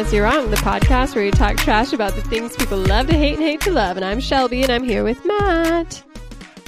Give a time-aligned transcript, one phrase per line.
[0.00, 0.14] P.S.
[0.14, 3.34] You're Wrong, the podcast where we talk trash about the things people love to hate
[3.34, 3.98] and hate to love.
[3.98, 6.02] And I'm Shelby, and I'm here with Matt.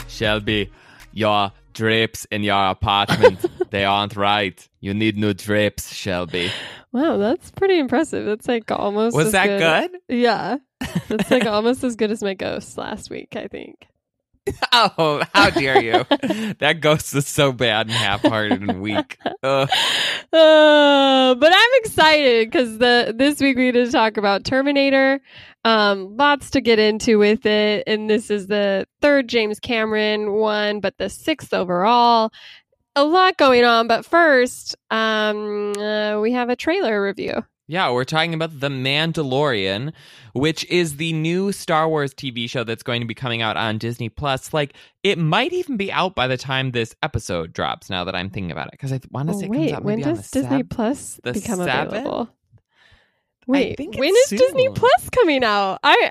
[0.07, 0.71] Shelby,
[1.13, 4.69] your drips in your apartment, they aren't right.
[4.81, 6.51] You need new drips, Shelby.
[6.93, 8.27] Wow, that's pretty impressive.
[8.27, 9.17] That's like almost.
[9.17, 9.99] Was as that good?
[10.15, 10.59] Yeah,
[11.09, 13.35] that's like almost as good as my ghost last week.
[13.35, 13.87] I think.
[14.75, 16.05] Oh, how dare you?
[16.59, 19.19] that ghost is so bad and half-hearted and weak.
[19.43, 19.67] Uh,
[20.33, 25.21] but I'm excited because the this week we to talk about Terminator.
[25.65, 30.81] Um, lots to get into with it, and this is the third James Cameron one,
[30.81, 32.33] but the sixth overall.
[32.97, 37.45] A lot going on, but first, um, uh, we have a trailer review.
[37.73, 39.95] Yeah, we're talking about The Mandalorian,
[40.35, 43.79] which is the new Star Wars TV show that's going to be coming out on
[43.79, 44.53] Disney Plus.
[44.53, 47.89] Like, it might even be out by the time this episode drops.
[47.89, 50.01] Now that I'm thinking about it, because I want to say it comes out when
[50.01, 52.29] does Disney sab- Plus become available?
[53.47, 54.69] Wait, when is Disney.
[54.69, 55.81] Plus coming out?
[55.83, 56.11] I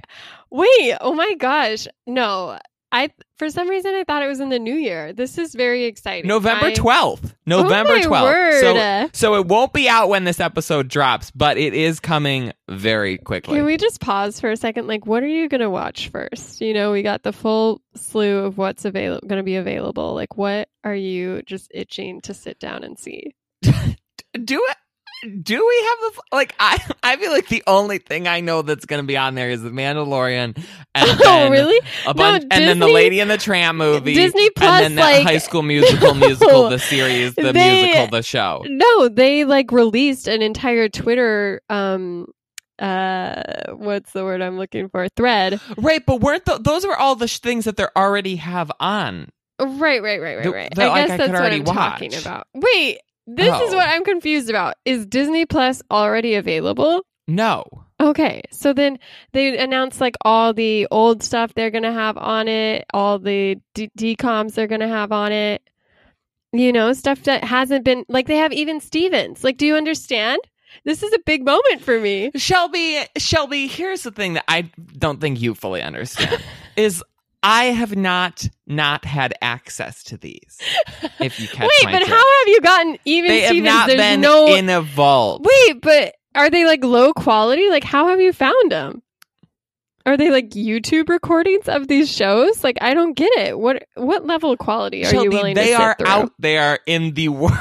[0.49, 0.97] wait.
[0.99, 2.57] Oh my gosh, no!
[2.91, 5.13] I for some reason I thought it was in the new year.
[5.13, 6.27] This is very exciting.
[6.27, 7.33] November 12th.
[7.45, 8.21] November Oh 12th.
[8.23, 8.61] word.
[8.61, 13.17] So, so it won't be out when this episode drops, but it is coming very
[13.17, 13.55] quickly.
[13.57, 14.87] Can we just pause for a second?
[14.87, 16.59] Like, what are you gonna watch first?
[16.61, 20.13] You know, we got the full slew of what's available, going to be available.
[20.13, 23.35] Like, what are you just itching to sit down and see?
[23.61, 23.75] do
[24.69, 24.77] it.
[25.23, 26.55] Do we have the like?
[26.59, 29.49] I I feel like the only thing I know that's going to be on there
[29.51, 30.57] is the Mandalorian,
[30.95, 31.79] and oh, really?
[32.07, 35.01] a bunch, and then the Lady and the Tramp movie, Disney Plus, and then that
[35.17, 38.63] like- High School Musical musical, the series, the They- musical, the show.
[38.67, 42.25] No, they like released an entire Twitter um
[42.79, 43.43] uh
[43.75, 45.07] what's the word I'm looking for?
[45.15, 45.59] Thread.
[45.77, 49.29] Right, but weren't th- those were all the sh- things that they already have on?
[49.59, 50.73] Right, right, right, right, The- right.
[50.75, 52.47] that, I like, guess I that's what I'm talking about.
[52.55, 53.77] Wait, this is Oh.
[53.77, 54.75] what I'm confused about.
[54.85, 57.01] Is Disney Plus already available?
[57.27, 57.63] No.
[57.99, 58.97] Okay, so then
[59.31, 63.91] they announced like all the old stuff they're gonna have on it, all the d-
[63.97, 65.61] decoms they're gonna have on it.
[66.51, 69.43] You know, stuff that hasn't been like they have even Stevens.
[69.43, 70.39] Like, do you understand?
[70.83, 72.31] This is a big moment for me.
[72.35, 74.63] Shelby, Shelby, here's the thing that I
[74.97, 76.41] don't think you fully understand
[76.75, 77.03] is
[77.43, 80.59] I have not not had access to these.
[81.19, 82.07] If you catch Wait, but drift.
[82.11, 83.65] how have you gotten even they have Stevens?
[83.73, 85.43] not There's been no in a vault.
[85.43, 87.69] Wait, but are they like low quality?
[87.69, 89.01] Like, how have you found them?
[90.03, 92.63] Are they like YouTube recordings of these shows?
[92.63, 93.59] Like, I don't get it.
[93.59, 96.07] What what level of quality are Shelby, you willing they to sit are through?
[96.07, 97.51] out there in the world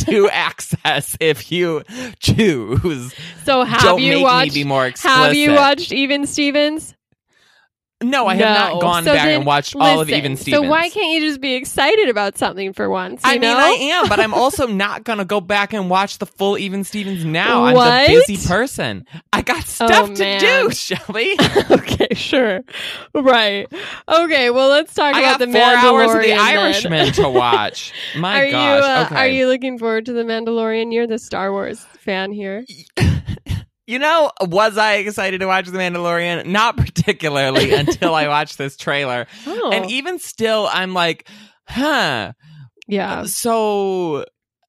[0.00, 1.82] to access if you
[2.20, 3.14] choose.
[3.44, 4.54] So have Don't you watched?
[4.54, 5.18] me be more explicit.
[5.18, 6.94] Have you watched Even Stevens?
[8.00, 8.54] No, I have No.
[8.72, 10.62] not gone So back then and watched all of listen, Even Stevens.
[10.64, 13.24] So why can't you just be excited about something for once?
[13.24, 13.48] You I know?
[13.48, 16.84] mean, I am, but I'm also not gonna go back and watch the full Even
[16.84, 17.64] Stevens now.
[17.64, 18.08] I'm What?
[18.08, 19.04] a busy person.
[19.32, 20.40] I got stuff to man.
[20.40, 21.34] do, Shelby.
[21.72, 22.60] okay, sure,
[23.14, 23.66] right.
[24.08, 26.38] Okay, well, let's talk I about got the four hours of The then.
[26.38, 27.92] Irishman to watch.
[28.16, 28.52] My are gosh.
[28.52, 29.16] you uh, okay.
[29.16, 30.92] are you looking forward to the Mandalorian?
[30.92, 32.64] You're the Star Wars fan here.
[33.88, 36.44] You know, was I excited to watch The Mandalorian?
[36.44, 39.26] Not particularly until I watched this trailer.
[39.46, 41.26] Oh, And even still, I'm like,
[41.66, 42.34] huh.
[42.86, 43.24] yeah.
[43.24, 44.26] So,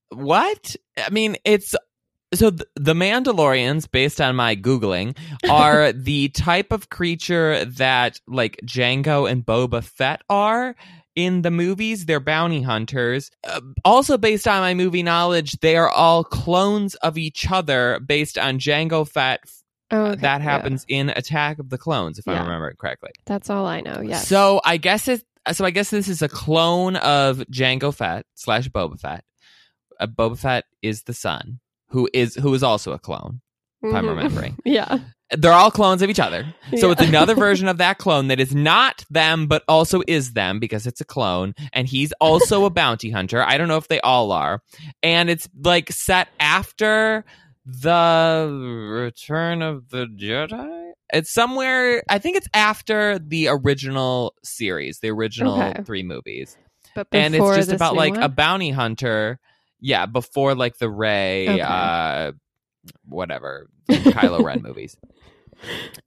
[0.09, 0.75] what?
[0.97, 1.75] I mean, it's.
[2.33, 5.17] So, th- the Mandalorians, based on my Googling,
[5.49, 10.75] are the type of creature that, like, Jango and Boba Fett are
[11.25, 12.05] in the movies.
[12.05, 13.29] They're bounty hunters.
[13.43, 18.37] Uh, also, based on my movie knowledge, they are all clones of each other based
[18.37, 19.41] on Jango Fett.
[19.91, 20.43] Oh, okay, that yeah.
[20.43, 23.09] happens in Attack of the Clones, if I remember it correctly.
[23.25, 24.01] That's all I know.
[24.01, 24.27] Yes.
[24.27, 25.23] So I guess it.
[25.51, 29.23] So I guess this is a clone of Jango Fett slash Boba Fett.
[29.99, 33.41] Uh, Boba Fett is the son, who is who is also a clone.
[33.81, 34.09] If I'm Mhm.
[34.09, 34.99] remembering, Yeah.
[35.37, 36.45] They're all clones of each other.
[36.77, 36.91] So Yeah.
[36.93, 40.87] it's another version of that clone that is not them, but also is them because
[40.87, 43.43] it's a clone, and he's also a bounty hunter.
[43.43, 44.61] I don't know if they all are,
[45.03, 47.25] and it's like set after
[47.65, 48.49] the
[48.91, 50.91] Return of the Jedi.
[51.11, 52.03] It's somewhere.
[52.09, 55.83] I think it's after the original series, the original Okay.
[55.83, 56.57] three movies,
[56.95, 58.23] But and it's just about like one?
[58.23, 59.39] a bounty hunter.
[59.79, 61.61] Yeah, before like the Rey, Okay.
[61.61, 62.31] uh,
[63.07, 64.97] whatever Kylo Ren movies,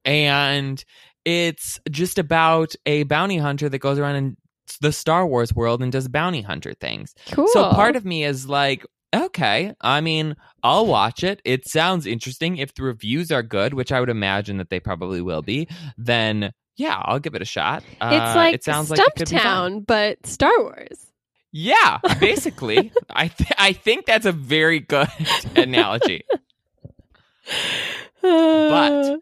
[0.04, 0.84] and
[1.24, 4.36] it's just about a bounty hunter that goes around in
[4.80, 7.14] the Star Wars world and does bounty hunter things.
[7.30, 7.46] cool.
[7.48, 8.84] So part of me is like,
[9.14, 11.40] okay, I mean, I'll watch it.
[11.44, 12.56] It sounds interesting.
[12.56, 15.68] If the reviews are good, which I would imagine that they probably will be,
[15.98, 17.82] then yeah, I'll give it a shot.
[17.86, 19.28] it's Uh, like it sounds like it could.
[19.28, 21.06] Stumptown, but Star Wars.
[21.52, 25.08] Yeah, basically, I th- I think that's a very good
[25.54, 26.22] analogy.
[28.20, 29.18] But-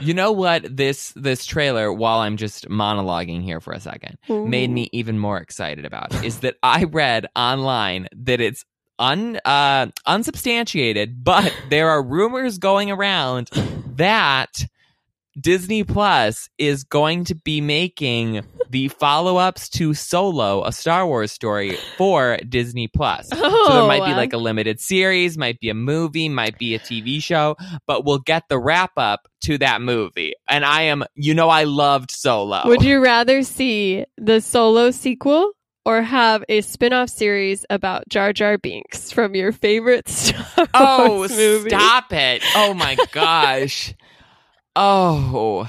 [0.00, 0.76] You know what?
[0.76, 5.38] This this trailer, while I'm just monologuing here for a second, made me even more
[5.38, 8.64] excited about is that I read online that it's
[8.98, 13.48] un uh, unsubstantiated, but there are rumors going around
[13.96, 14.64] that
[15.40, 21.76] Disney Plus is going to be making the follow-ups to Solo, a Star Wars story
[21.96, 23.28] for Disney Plus.
[23.32, 23.36] Oh,
[23.66, 24.16] So there oh, might be Oh.
[24.16, 27.56] like a limited series, might be a movie, might be a TV show,
[27.86, 30.34] but we'll get the wrap up to that movie.
[30.48, 32.62] And I am, you know, I loved Solo.
[32.66, 35.52] Would you rather see the solo sequel
[35.84, 41.30] or have a spin-off series about Jar Jar Binks from your favorite Star Oh, Wars
[41.32, 41.70] movie?
[41.70, 42.42] stop it.
[42.54, 43.94] Oh my gosh.
[44.74, 45.68] Oh.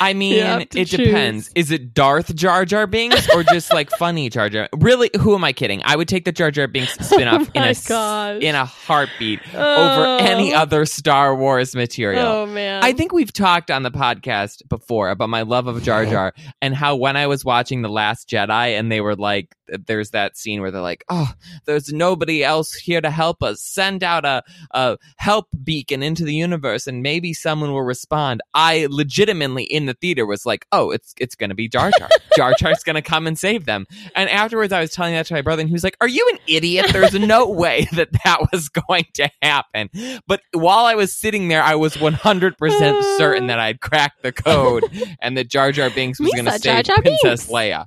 [0.00, 1.50] I mean, it to depends.
[1.54, 4.68] Is it Darth Jar Jar Binks or just like funny Jar Jar?
[4.76, 5.82] Really, who am I kidding?
[5.84, 8.42] I would take the Jar Jar Binks spin-off Oh in a gosh.
[8.42, 10.18] in a heartbeat over Oh.
[10.20, 12.24] any other Star Wars material.
[12.26, 12.82] Oh man.
[12.82, 16.32] I think we've talked on the podcast before about my love of Jar Jar
[16.62, 19.54] and how when I was watching The Last Jedi and they were like,
[19.86, 21.30] there's that scene where they're like, oh,
[21.66, 23.60] there's nobody else here to help us.
[23.60, 28.40] Send out a, a help beacon into the universe and maybe someone will respond.
[28.54, 32.08] I legitimately in the theater was like, oh, it's it's going to be Jar Jar.
[32.36, 33.86] Jar Jar's going to come and save them.
[34.14, 36.28] And afterwards, I was telling that to my brother and he was like, are you
[36.32, 36.86] an idiot?
[36.92, 39.90] There's no way that that was going to happen.
[40.26, 44.84] But while I was sitting there, I was 100% certain that I'd cracked the code
[45.20, 47.46] and that Jar Jar Binks was going to save Jar Princess Binks.
[47.46, 47.86] Leia.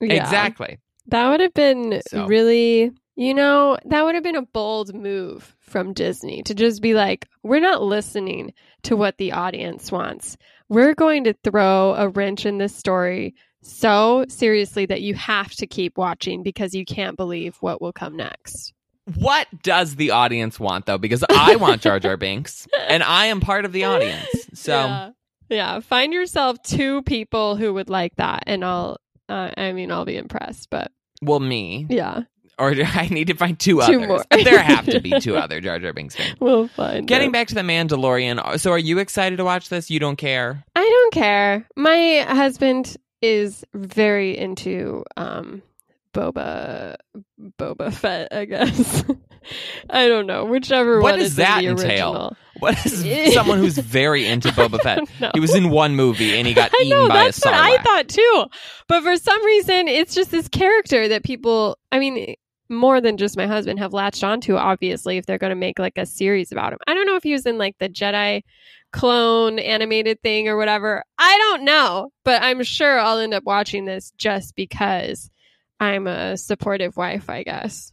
[0.00, 0.22] Yeah.
[0.22, 0.78] Exactly.
[1.08, 2.26] That would have been So.
[2.26, 6.94] really, you know, that would have been a bold move from Disney to just be
[6.94, 8.52] like, we're not listening
[8.82, 10.36] to what the audience wants.
[10.68, 15.66] We're going to throw a wrench in this story so seriously that you have to
[15.66, 18.72] keep watching because you can't believe what will come next.
[19.16, 20.98] What does the audience want, though?
[20.98, 24.28] Because I want Jar Jar Binks and I am part of the audience.
[24.54, 25.10] So, yeah.
[25.48, 28.98] yeah, find yourself two people who would like that, and I'll,
[29.28, 30.68] uh, I mean, I'll be impressed.
[30.70, 30.92] But
[31.22, 31.86] well, me.
[31.88, 32.22] yeah,
[32.58, 34.24] Or I need to find two, Two others?
[34.44, 36.34] there have to be two other Jar Jar Binks fans.
[36.40, 37.06] we'll find.
[37.06, 39.90] Getting back to the Mandalorian, so are you excited to watch this?
[39.90, 40.64] You don't care?
[40.74, 41.66] I don't care.
[41.76, 45.62] My husband is very into um
[46.14, 46.96] Boba
[47.58, 49.04] Boba Fett, I guess.
[49.88, 50.44] I don't know.
[50.44, 51.86] Whichever What one does is in that the entail?
[52.12, 52.36] original.
[52.58, 55.00] What is someone who's very into Boba Fett?
[55.34, 57.54] He was in one movie and he got I eaten know by that's a what.
[57.54, 58.44] I thought too.
[58.88, 62.34] But for some reason it's just this character that people I mean
[62.68, 65.96] more than just my husband have latched onto obviously if they're going to make like
[65.98, 66.78] a series about him.
[66.86, 68.42] I don't know if he was in like the Jedi
[68.92, 71.04] clone animated thing or whatever.
[71.18, 75.30] I don't know, but I'm sure I'll end up watching this just because
[75.80, 77.92] I'm a supportive wife, I guess.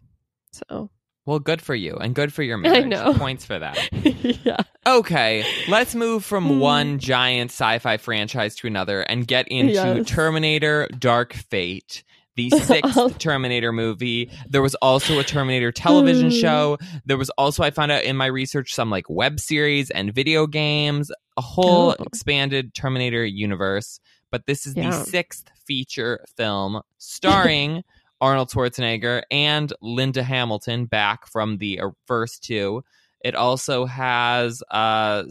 [0.52, 0.90] So,
[1.26, 2.86] Well, good for you and good for your marriage.
[2.86, 3.14] know.
[3.14, 3.78] Points for that.
[4.46, 4.58] yeah.
[4.88, 6.60] Okay, let's move from Hmm.
[6.60, 10.08] one giant sci-fi franchise to another and get into Yes.
[10.08, 12.04] Terminator Dark Fate.
[12.36, 14.30] The sixth Terminator movie.
[14.50, 16.38] There was also a Terminator television Hmm.
[16.38, 16.78] show.
[17.06, 20.46] There was also, I found out in my research, some like web series and video
[20.48, 22.04] games, a whole Oh.
[22.04, 24.00] expanded Terminator universe.
[24.32, 24.90] But this is Yeah.
[24.90, 27.84] the sixth feature film starring
[28.22, 32.84] Arnold Schwarzenegger and Linda Hamilton back from the uh, first two.
[33.24, 35.24] It also has uh,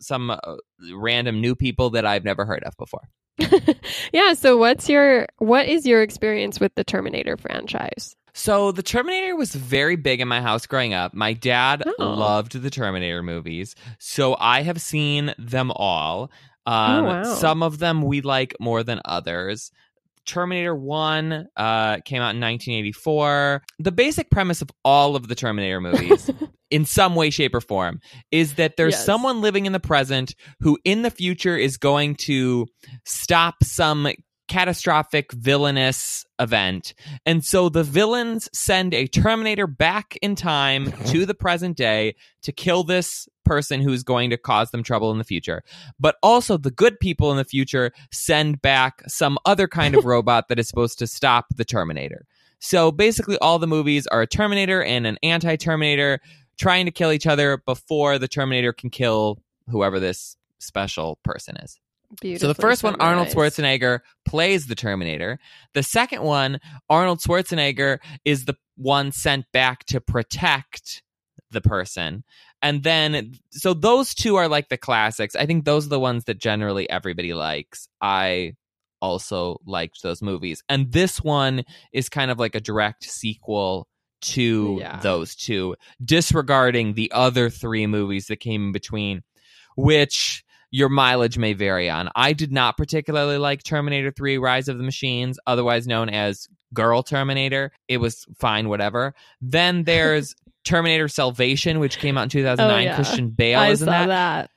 [0.00, 0.38] some uh,
[0.94, 3.08] random new people that I've never heard of before.
[4.12, 8.14] yeah, so what's your what is your experience with the Terminator franchise?
[8.34, 11.12] So the Terminator was very big in my house growing up.
[11.14, 12.04] My dad Oh.
[12.14, 16.30] loved the Terminator movies, so I have seen them all.
[16.64, 17.22] Um, Oh, wow.
[17.24, 19.70] Some of them we like more than others.
[20.26, 23.62] Terminator 1 uh, came out in 1984.
[23.78, 26.30] The basic premise of all of the Terminator movies,
[26.70, 28.00] in some way, shape, or form,
[28.30, 29.04] is that there's Yes.
[29.04, 32.66] someone living in the present who in the future is going to
[33.04, 34.08] stop some
[34.48, 36.94] catastrophic villainous event.
[37.24, 42.52] And so the villains send a Terminator back in time to the present day to
[42.52, 45.62] kill this person who's going to cause them trouble in the future.
[45.98, 50.48] But also the good people in the future send back some other kind of robot
[50.48, 52.26] that is supposed to stop the Terminator.
[52.58, 56.20] So basically all the movies are a Terminator and an anti-Terminator
[56.58, 61.80] trying to kill each other before the Terminator can kill whoever this special person is.
[62.38, 63.28] So the first one, Arnold.
[63.28, 65.38] Schwarzenegger plays the Terminator.
[65.72, 71.02] The second one, Arnold Schwarzenegger is the one sent back to protect
[71.50, 72.24] the person.
[72.62, 75.34] And then, so those two are like the classics.
[75.34, 77.88] I think those are the ones that generally everybody likes.
[78.00, 78.54] I
[79.00, 80.62] also liked those movies.
[80.68, 83.88] And this one is kind of like a direct sequel
[84.22, 85.00] to Yeah.
[85.00, 89.22] those two, disregarding the other three movies that came in between,
[89.76, 92.08] which your mileage may vary on.
[92.14, 97.02] I did not particularly like Terminator 3 Rise of the Machines, otherwise known as Girl
[97.02, 97.72] Terminator.
[97.88, 99.14] It was fine, whatever.
[99.40, 102.76] Then there's Terminator Salvation, which came out in 2009.
[102.76, 102.94] Oh, yeah.
[102.96, 104.50] Christian Bale I is in that that.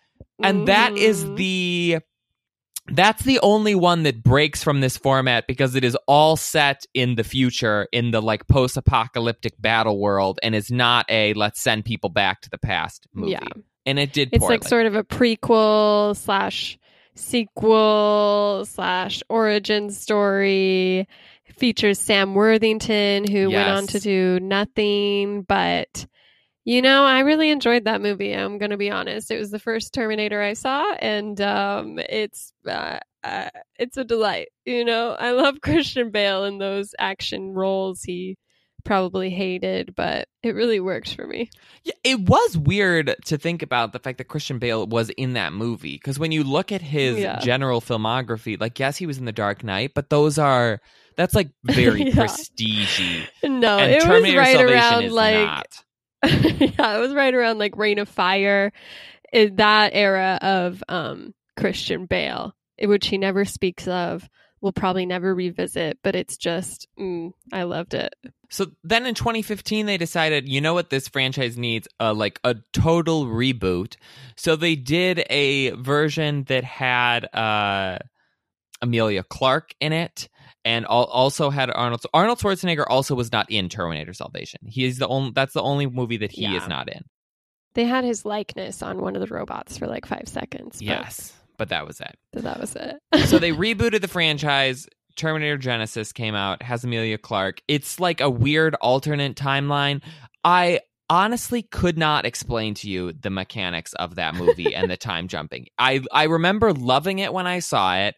[0.43, 1.35] and that is Mhm.
[1.37, 1.97] the
[2.89, 7.15] that's the only one that breaks from this format because it is all set in
[7.15, 12.11] the future in the like post-apocalyptic battle world and is not a let's send people
[12.11, 13.39] back to the past movie Yeah.
[13.87, 14.57] and it did It's poorly.
[14.57, 16.77] like sort of a prequel slash
[17.15, 21.07] sequel slash origin story.
[21.57, 25.43] Features Sam Worthington, who went on to do nothing.
[25.43, 26.05] But,
[26.65, 28.33] you know, I really enjoyed that movie.
[28.33, 29.31] I'm going to be honest.
[29.31, 32.51] It was the first Terminator I saw, and um, it's.
[32.67, 33.49] Uh, uh,
[33.79, 35.15] it's a delight, you know.
[35.17, 38.37] I love Christian Bale in those action roles he
[38.83, 41.49] probably hated, but it really works for me.
[41.83, 45.53] Yeah, it was weird to think about the fact that Christian Bale was in that
[45.53, 47.39] movie because when you look at his Yeah.
[47.39, 50.79] general filmography, like yes, he was in The Dark Knight, but those are
[51.17, 52.13] that's like very Yeah.
[52.13, 53.27] prestigey.
[53.43, 55.67] No, and it Terminator was right Salvation around like
[56.79, 58.71] yeah, it was right around like Reign of Fire,
[59.31, 64.27] in that era of um Christian Bale, eh, which he never speaks of.
[64.61, 68.15] We'll probably never revisit, but it's just mm, I loved it.
[68.49, 72.55] So then in 2015 they decided, you know what this franchise needs a like a
[72.73, 73.95] total reboot.
[74.37, 77.99] So they did a version that had uh
[78.81, 80.29] Emilia Clarke in it
[80.65, 84.59] and also had Arnold Arnold Schwarzenegger also was not in Terminator Salvation.
[84.67, 86.57] He is the only that's the only movie that he Yeah.
[86.57, 87.05] is not in.
[87.75, 90.77] They had his likeness on one of the robots for like five seconds.
[90.79, 92.17] but Yes, but that was it.
[92.33, 92.97] that was it.
[93.27, 94.87] so they rebooted the franchise.
[95.15, 97.61] Terminator Genisys came out, has Emilia Clarke.
[97.69, 100.01] It's like a weird alternate timeline.
[100.43, 105.27] I honestly could not explain to you the mechanics of that movie and the time
[105.27, 105.67] jumping.
[105.77, 108.15] I I remember loving it when I saw it.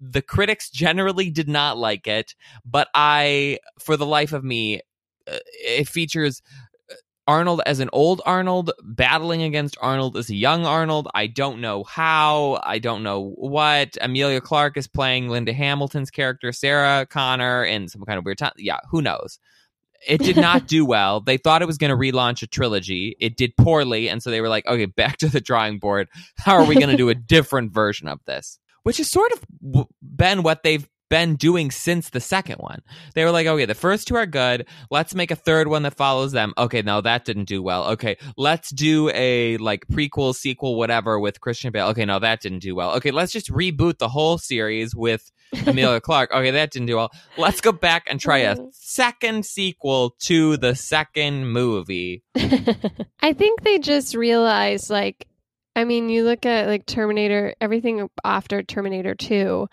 [0.00, 2.34] The critics generally did not like it,
[2.64, 4.80] but I for the life of me
[5.30, 6.42] uh, it features
[6.90, 6.94] uh,
[7.26, 11.08] Arnold as an old Arnold battling against Arnold as a young Arnold.
[11.14, 12.60] I don't know how.
[12.64, 13.96] I don't know what.
[14.00, 18.52] Emilia Clarke is playing Linda Hamilton's character, Sarah Connor, in some kind of weird time.
[18.56, 19.38] Yeah, who knows?
[20.06, 21.20] It did not do well.
[21.20, 23.16] They thought it was going to relaunch a trilogy.
[23.20, 24.08] It did poorly.
[24.08, 26.08] And so they were like, okay, back to the drawing board.
[26.36, 28.58] How are we going to do a different version of this?
[28.82, 32.80] Which has sort of been what they've been doing since the second one.
[33.14, 34.66] They were like, okay, the first two are good.
[34.90, 36.54] Let's make a third one that follows them.
[36.56, 37.84] Okay, no, that didn't do well.
[37.90, 41.88] Okay, let's do a like prequel, sequel, whatever with Christian Bale.
[41.88, 42.92] Okay, no, that didn't do well.
[42.92, 45.30] Okay, let's just reboot the whole series with
[45.66, 46.32] Emilia Clarke.
[46.32, 47.12] Okay, that didn't do well.
[47.36, 48.68] Let's go back and try a mm-hmm.
[48.72, 52.22] second sequel to the second movie.
[53.20, 55.28] I think they just realized, like,
[55.76, 59.68] I mean, you look at like Terminator, everything after Terminator 2,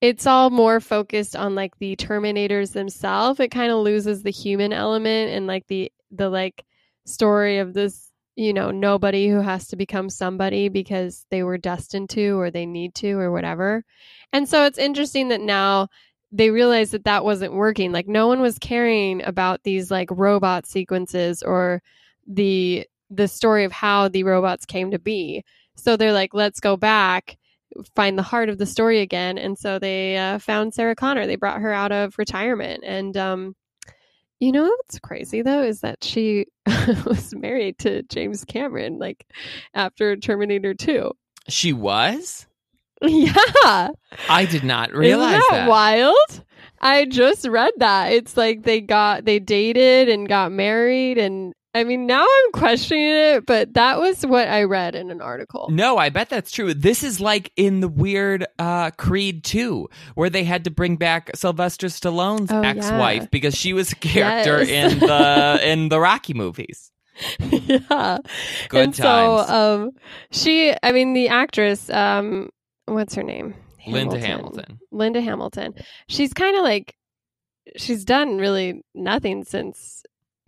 [0.00, 3.40] it's all more focused on like the Terminators themselves.
[3.40, 6.64] It kind of loses the human element and like the, the like
[7.04, 12.08] story of this, you know, nobody who has to become somebody because they were destined
[12.10, 13.84] to or they need to or whatever.
[14.32, 15.88] And so it's interesting that now
[16.32, 17.92] they realized that that wasn't working.
[17.92, 21.82] Like, no one was caring about these like robot sequences or
[22.26, 25.44] the the story of how the robots came to be.
[25.74, 27.36] So they're like, let's go back,
[27.94, 29.38] find the heart of the story again.
[29.38, 31.26] And so they uh, found Sarah Connor.
[31.26, 32.84] They brought her out of retirement.
[32.84, 33.54] And um,
[34.40, 36.46] you know what's crazy though is that she
[37.04, 39.26] was married to James Cameron like
[39.74, 41.12] after Terminator Two.
[41.48, 42.46] She was?
[43.02, 43.88] yeah,
[44.28, 45.68] I did not realize Isn't that, that.
[45.68, 46.44] wild?
[46.82, 48.12] I just read that.
[48.12, 53.06] It's like they got they dated and got married and I mean now I'm questioning
[53.08, 55.68] it, but that was what I read in an article.
[55.70, 56.74] No, I bet that's true.
[56.74, 61.30] This is like in the weird uh, Creed 2, where they had to bring back
[61.36, 63.28] Sylvester Stallone's Oh, ex-wife yeah.
[63.30, 64.92] because she was a character Yes.
[64.94, 66.90] in the in the Rocky movies.
[67.38, 68.18] yeah.
[68.68, 68.96] Good and times.
[68.96, 69.90] so um
[70.30, 72.50] she I mean the actress um
[72.86, 73.54] what's her name?
[73.86, 74.78] Linda Hamilton.
[74.90, 75.74] Linda Hamilton.
[76.08, 76.94] She's kind of like
[77.76, 79.99] she's done really nothing since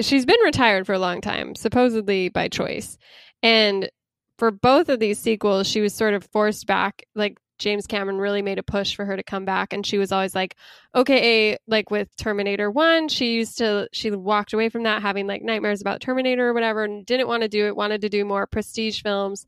[0.02, 2.98] she's been retired for a long time, supposedly by choice.
[3.42, 3.90] And
[4.38, 7.04] for both of these sequels, she was sort of forced back.
[7.14, 10.10] Like James Cameron really made a push for her to come back, and she was
[10.12, 10.56] always like,
[10.94, 15.42] "Okay." Like with Terminator One, she used to she walked away from that, having like
[15.42, 17.76] nightmares about Terminator or whatever, and didn't want to do it.
[17.76, 19.46] Wanted to do more prestige films.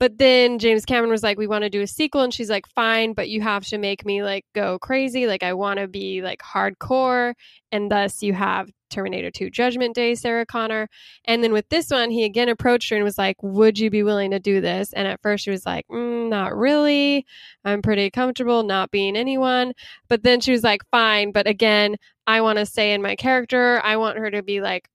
[0.00, 2.22] But then James Cameron was like, we want to do a sequel.
[2.22, 5.26] And she's like, fine, but you have to make me like go crazy.
[5.26, 7.34] Like, I want to be like hardcore.
[7.70, 10.88] And thus you have Terminator 2 Judgment Day, Sarah Connor.
[11.26, 14.02] And then with this one, he again approached her and was like, would you be
[14.02, 14.94] willing to do this?
[14.94, 17.26] And at first she was like, mm, not really.
[17.66, 19.74] I'm pretty comfortable not being anyone.
[20.08, 21.30] But then she was like, fine.
[21.30, 23.82] But again, I want to stay in my character.
[23.84, 24.88] I want her to be like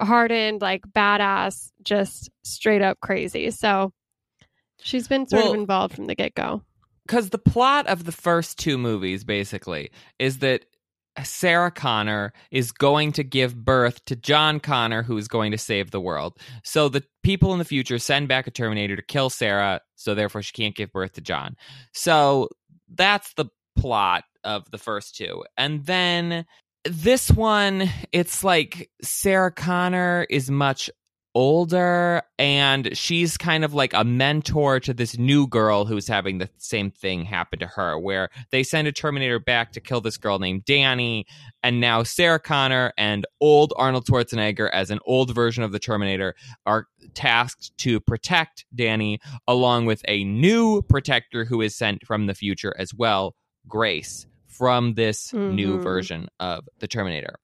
[0.00, 3.50] hardened, like badass, just straight up crazy.
[3.50, 3.92] So
[4.80, 6.62] she's been sort Well- of involved from the get go.
[7.06, 10.64] because the plot of the first two movies basically is that
[11.24, 15.90] Sarah Connor is going to give birth to John Connor, who is going to save
[15.90, 16.36] the world.
[16.62, 20.42] So the people in the future send back a Terminator to kill Sarah, so therefore
[20.42, 21.56] she can't give birth to John.
[21.94, 22.50] So
[22.94, 25.42] that's the plot of the first two.
[25.56, 26.44] And then
[26.84, 30.90] this one, it's like Sarah Connor is much
[31.36, 36.48] older and she's kind of like a mentor to this new girl who's having the
[36.56, 40.38] same thing happen to her where they send a terminator back to kill this girl
[40.38, 41.26] named danny
[41.62, 46.34] and now sarah connor and old arnold schwarzenegger as an old version of the terminator
[46.64, 52.34] are tasked to protect danny along with a new protector who is sent from the
[52.34, 53.34] future as well
[53.68, 55.82] grace from this new Mhm.
[55.82, 57.34] version of the terminator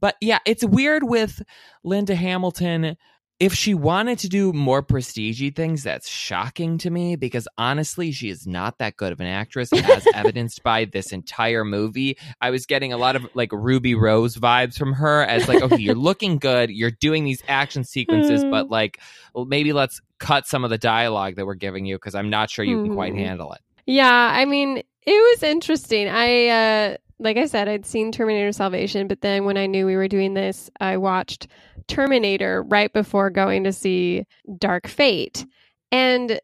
[0.00, 1.40] but yeah it's weird with
[1.82, 2.94] linda hamilton
[3.42, 8.28] if she wanted to do more prestigey things, that's shocking to me because honestly, she
[8.28, 12.16] is not that good of an actress, as evidenced by this entire movie.
[12.40, 15.80] I was getting a lot of like Ruby Rose vibes from her as like, okay,
[15.80, 19.00] you're looking good, you're doing these action sequences, but like,
[19.34, 22.48] well, maybe let's cut some of the dialogue that we're giving you because I'm not
[22.48, 23.18] sure you can quite Mhm.
[23.18, 23.60] handle it.
[23.86, 26.08] Yeah, I mean, it was interesting.
[26.08, 29.96] I uh like I said, I'd seen Terminator Salvation, but then when I knew we
[29.96, 31.46] were doing this, I watched
[31.86, 34.24] Terminator right before going to see
[34.58, 35.46] Dark Fate.
[35.90, 36.40] And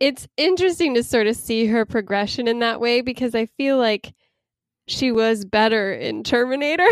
[0.00, 4.12] it's interesting to sort of see her progression in that way because I feel like
[4.86, 6.88] she was better in Terminator.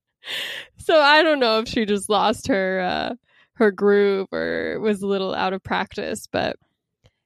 [0.78, 3.14] so I don't know if she just lost her uh
[3.54, 6.56] her groove or was a little out of practice, but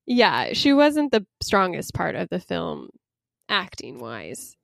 [0.04, 2.88] yeah, she wasn't the strongest part of the film
[3.48, 4.56] acting wise.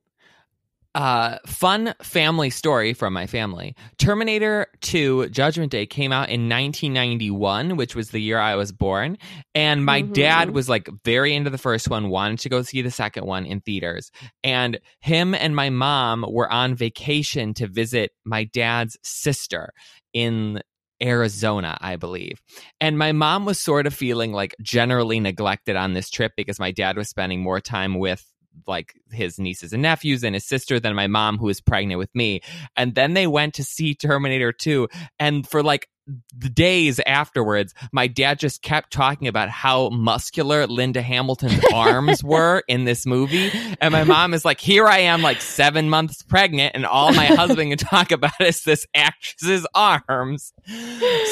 [0.93, 3.77] Uh, fun family story from my family.
[3.99, 9.17] Terminator 2 Judgment Day came out in 1991, which was the year I was born.
[9.55, 10.13] And my Mhm.
[10.15, 13.47] dad was like very into the first one, wanted to go see the second one
[13.47, 14.11] in theaters.
[14.43, 19.73] And him and my mom were on vacation to visit my dad's sister
[20.13, 20.61] in
[21.01, 22.43] Arizona, I believe.
[22.81, 26.73] And my mom was sort of feeling like generally neglected on this trip because my
[26.73, 28.27] dad was spending more time with
[28.67, 32.15] like his nieces and nephews and his sister than my mom who was pregnant with
[32.15, 32.41] me.
[32.77, 35.89] And then they went to see Terminator 2 and for like
[36.37, 42.63] the days afterwards, my dad just kept talking about how muscular Linda Hamilton's arms were
[42.69, 43.51] in this movie.
[43.81, 47.27] And my mom is like, here I am, like seven months pregnant, and all my
[47.27, 50.53] husband can talk about is this actress's arms.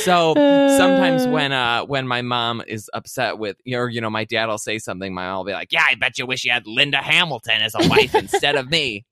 [0.04, 1.30] So sometimes Uh.
[1.30, 4.78] when uh when my mom is upset with or you know my dad will say
[4.78, 7.60] something my mom will be like yeah i bet you wish you had linda hamilton
[7.60, 9.04] as a wife instead of me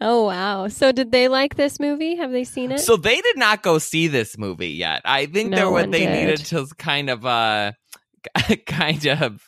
[0.00, 0.68] Oh wow.
[0.68, 2.16] So did they like this movie?
[2.16, 2.80] Have they seen it?
[2.80, 6.06] so they did not go see this movie yet i think No they're what they
[6.06, 6.12] did.
[6.28, 7.72] needed to kind of uh
[8.66, 9.42] kind of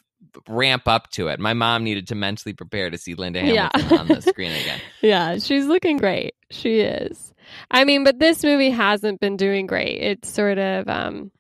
[0.49, 3.69] ramp up to it my mom needed to mentally prepare to see linda Yeah.
[3.75, 6.35] hamilton on the screen again yeah, she's looking great.
[6.51, 7.33] She is.
[7.71, 10.01] I mean, but this movie hasn't been doing great.
[10.01, 11.31] It's sort of um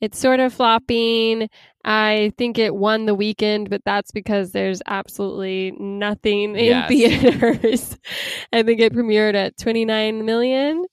[0.00, 1.48] it's sort of flopping.
[1.88, 6.88] I think it won the weekend, but that's because there's absolutely nothing in Yes.
[6.88, 7.96] theaters.
[8.52, 10.84] I think it premiered at 29 million.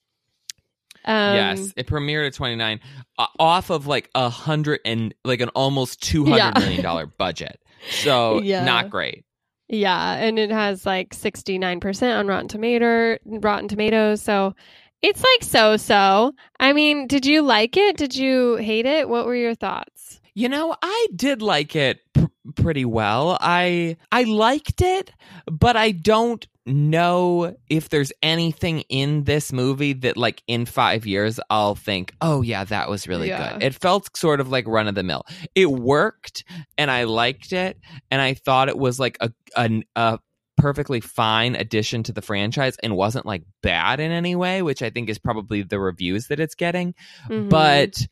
[1.06, 2.80] Um, yes it premiered at 29
[3.18, 6.52] uh, off of like a hundred and like an almost 200 Yeah.
[6.58, 8.64] million dollar budget so Yeah.
[8.64, 9.26] not great
[9.68, 14.56] Yeah, and it has like 69% on Rotten Tomato, Rotten Tomatoes, so
[15.02, 16.32] it's like so-so.
[16.60, 17.98] I mean, did you like it?
[17.98, 19.10] Did you hate it?
[19.10, 20.22] What were your thoughts?
[20.36, 23.38] You know, I did like it pr- pretty well.
[23.40, 25.12] I I liked it,
[25.46, 31.40] but I don't know if there's anything in this movie that like in 5 years
[31.50, 33.54] I'll think, "Oh yeah, that was really Yeah.
[33.54, 35.24] good." It felt sort of like run of the mill.
[35.56, 36.44] It worked
[36.78, 37.78] and I liked it
[38.10, 40.20] and I thought it was like a a, a
[40.58, 44.90] perfectly fine addition to the franchise and wasn't like bad in any way, which I
[44.90, 46.96] think is probably the reviews that it's getting
[47.30, 47.50] Mhm.
[47.50, 48.08] but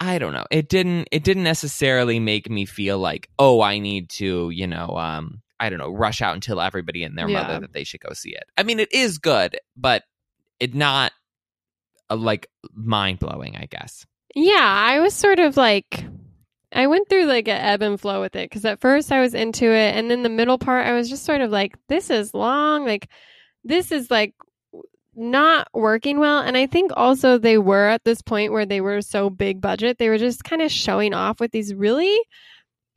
[0.00, 0.44] I don't know.
[0.50, 4.96] It didn't it didn't necessarily make me feel like, oh, I need to, you know,
[4.96, 7.42] um, I don't know, rush out and tell everybody and their Yeah.
[7.42, 8.44] mother that they should go see it.
[8.56, 10.04] I mean, it is good, but
[10.60, 11.12] it not
[12.10, 14.06] uh, like mind blowing, I guess.
[14.36, 16.04] yeah, I was sort of like
[16.72, 19.34] I went through like an ebb and flow with it because at first I was
[19.34, 22.34] into it, and then the middle part I was just sort of like, this is
[22.34, 23.08] long, like
[23.64, 24.34] this is like
[25.18, 26.40] not working well.
[26.40, 29.98] And I think also they were at this point where they were so big budget,
[29.98, 32.18] they were just kind of showing off with these really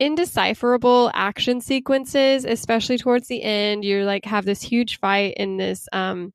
[0.00, 3.84] indecipherable action sequences, especially towards the end.
[3.84, 6.32] You're like have this huge fight in this um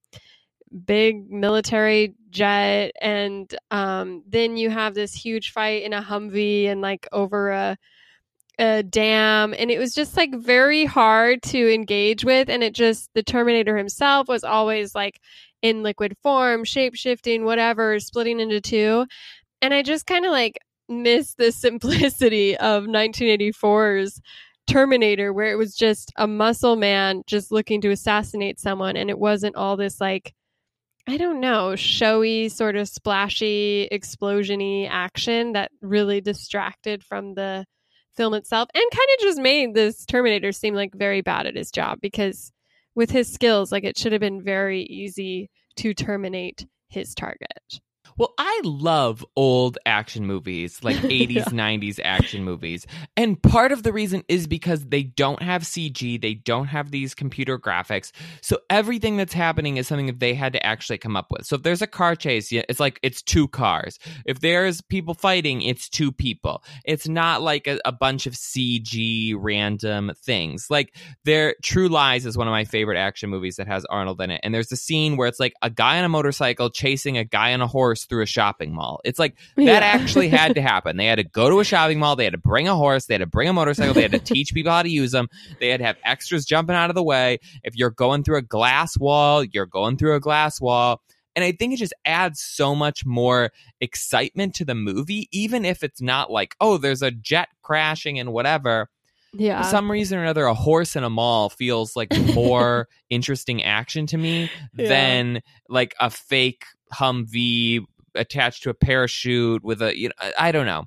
[0.85, 6.81] big military jet and um then you have this huge fight in a Humvee and
[6.81, 7.77] like over a
[8.59, 13.09] a dam and it was just like very hard to engage with and it just
[13.13, 15.21] the terminator himself was always like
[15.61, 19.05] in liquid form shape shifting whatever splitting into two
[19.61, 24.21] and i just kind of like miss the simplicity of 1984's
[24.67, 29.17] terminator where it was just a muscle man just looking to assassinate someone and it
[29.17, 30.33] wasn't all this like
[31.09, 37.65] I don't know, showy, sort of splashy, explosiony action that really distracted from the
[38.17, 41.71] film itself and kind of just made this Terminator seem like very bad at his
[41.71, 42.51] job because
[42.97, 47.79] with his skills, like it should have been very easy to terminate his target.
[48.17, 51.43] Well, I love old action movies, like 80s, yeah.
[51.43, 52.87] 90s action movies.
[53.15, 57.13] And part of the reason is because they don't have CG, they don't have these
[57.13, 58.11] computer graphics.
[58.41, 61.45] So everything that's happening is something that they had to actually come up with.
[61.45, 63.99] So if there's a car chase, it's like it's two cars.
[64.25, 66.63] If there's people fighting, it's two people.
[66.85, 70.71] It's not like a, a bunch of CG random things.
[70.71, 74.31] Like their True Lies is one of my favorite action movies that has Arnold in
[74.31, 74.41] it.
[74.43, 77.53] And there's a scene where it's like a guy on a motorcycle chasing a guy
[77.53, 78.99] on a horse through a shopping mall.
[79.03, 79.79] It's like that yeah.
[79.81, 80.97] actually had to happen.
[80.97, 82.15] They had to go to a shopping mall.
[82.15, 83.05] They had to bring a horse.
[83.05, 83.93] They had to bring a motorcycle.
[83.93, 85.27] They had to teach people how to use them.
[85.59, 87.39] They had to have extras jumping out of the way.
[87.63, 91.01] If you're going through a glass wall, you're going through a glass wall.
[91.35, 95.83] And I think it just adds so much more excitement to the movie, even if
[95.83, 98.89] it's not like, oh, there's a jet crashing and whatever.
[99.33, 99.61] Yeah.
[99.61, 104.07] For some reason or another, a horse in a mall feels like more interesting action
[104.07, 104.87] to me yeah.
[104.87, 107.85] than like a fake Humvee
[108.17, 110.85] attached to a parachute with a you know I don't know.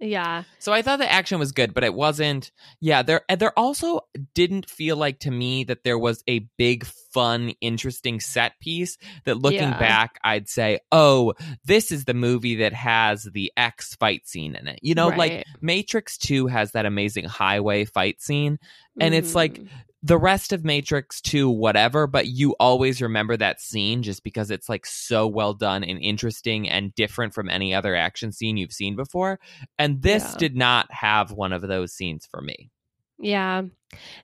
[0.00, 0.42] Yeah.
[0.58, 2.50] So I thought the action was good, but it wasn't.
[2.80, 4.00] Yeah, there there also
[4.34, 8.98] didn't feel like to me that there was a big, fun, interesting set piece.
[9.24, 9.78] That looking yeah.
[9.78, 14.66] back, I'd say, oh, this is the movie that has the X fight scene in
[14.66, 14.80] it.
[14.82, 15.18] You know, right.
[15.18, 18.58] like Matrix Two has that amazing highway fight scene,
[19.00, 19.18] and mm-hmm.
[19.18, 19.66] it's like mm-hmm
[20.04, 24.68] the rest of Matrix 2, whatever, but you always remember that scene just because it's
[24.68, 28.96] like so well done and interesting and different from any other action scene you've seen
[28.96, 29.40] before.
[29.78, 30.38] And this yeah.
[30.38, 32.70] did not have one of those scenes for me.
[33.18, 33.62] Yeah.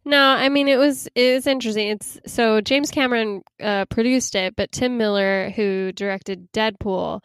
[0.05, 1.89] No, I mean it was it was interesting.
[1.89, 7.21] It's so James Cameron uh, produced it, but Tim Miller, who directed Deadpool,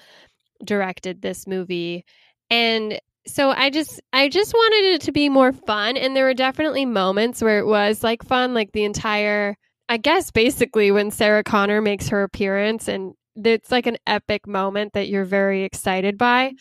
[0.64, 2.06] directed this movie.
[2.50, 6.34] And so I just I just wanted it to be more fun and there were
[6.34, 9.56] definitely moments where it was like fun like the entire
[9.90, 14.94] I guess basically when Sarah Connor makes her appearance and it's like an epic moment
[14.94, 16.54] that you're very excited by.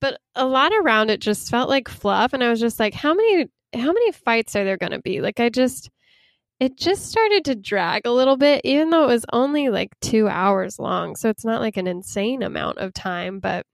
[0.00, 3.14] But a lot around it just felt like fluff and I was just like how
[3.14, 5.20] many how many fights are there going to be?
[5.20, 5.90] Like I just
[6.58, 10.28] it just started to drag a little bit even though it was only like 2
[10.28, 13.64] hours long so it's not like an insane amount of time but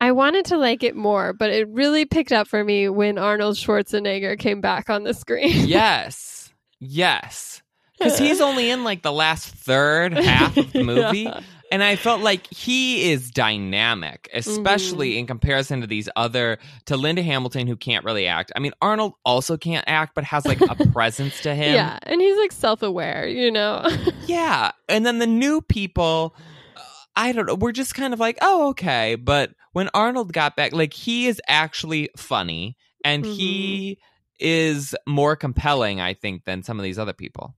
[0.00, 3.56] I wanted to like it more, but it really picked up for me when Arnold
[3.56, 5.50] Schwarzenegger came back on the screen.
[5.66, 6.52] yes.
[6.78, 7.62] Yes.
[7.98, 11.22] Because he's only in like the last third half of the movie.
[11.22, 11.40] yeah.
[11.70, 15.18] And I felt like he is dynamic, especially mm-hmm.
[15.18, 18.52] in comparison to these other, to Linda Hamilton, who can't really act.
[18.56, 21.74] I mean, Arnold also can't act, but has like a presence to him.
[21.74, 21.98] Yeah.
[22.04, 23.86] And he's like self aware, you know?
[24.26, 24.70] yeah.
[24.88, 26.34] And then the new people
[27.18, 27.56] I don't know.
[27.56, 29.16] We're just kind of like, oh, okay.
[29.16, 33.32] But when Arnold got back, like he is actually funny and mm-hmm.
[33.32, 33.98] he
[34.40, 37.54] is more compelling, I think, than some of these other people.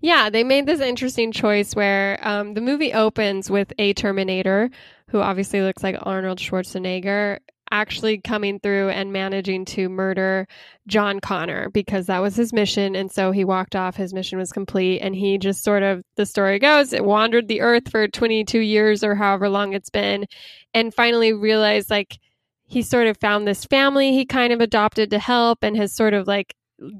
[0.00, 4.70] Yeah, they made this interesting choice where um, the movie opens with a Terminator,
[5.08, 10.46] who obviously looks like Arnold Schwarzenegger, actually coming through and managing to murder
[10.86, 12.96] John Connor because that was his mission.
[12.96, 13.96] And so he walked off.
[13.96, 15.00] His mission was complete.
[15.00, 19.04] And he just sort of, the story goes, it wandered the earth for 22 years
[19.04, 20.26] or however long it's been.
[20.74, 22.18] And finally realized like
[22.66, 26.14] he sort of found this family he kind of adopted to help and has sort
[26.14, 26.54] of like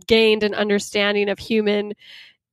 [0.07, 1.93] gained an understanding of human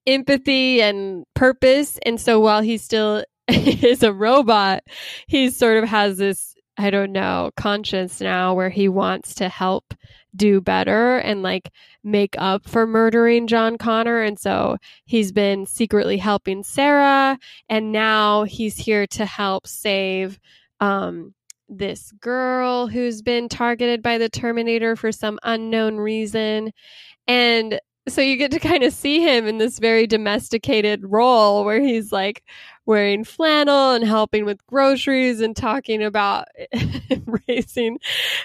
[0.06, 1.99] empathy and purpose.
[2.06, 4.84] And so while he still is a robot,
[5.28, 9.94] he sort of has this I don't know, conscience now where he wants to help
[10.36, 11.72] do better and like
[12.04, 14.22] make up for murdering John Connor.
[14.22, 17.40] And so he's been secretly helping Sarah.
[17.70, 20.40] And now he's here to help save
[20.82, 21.34] um,
[21.70, 26.72] this girl who's been targeted by the Terminator for some unknown reason.
[27.28, 31.82] And so you get to kind of see him in this very domesticated role where
[31.82, 32.44] he's like
[32.86, 36.48] wearing flannel and helping with groceries and talking about
[37.48, 37.98] raising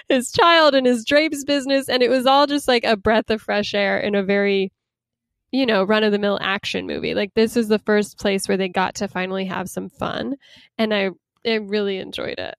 [0.09, 1.87] his child and his drapes business.
[1.87, 4.71] And it was all just like a breath of fresh air in a very
[5.51, 7.13] you know run of the mill action movie.
[7.13, 10.35] Like this is the first place where they got to finally have some fun.
[10.77, 11.09] And i
[11.45, 12.55] i really enjoyed it.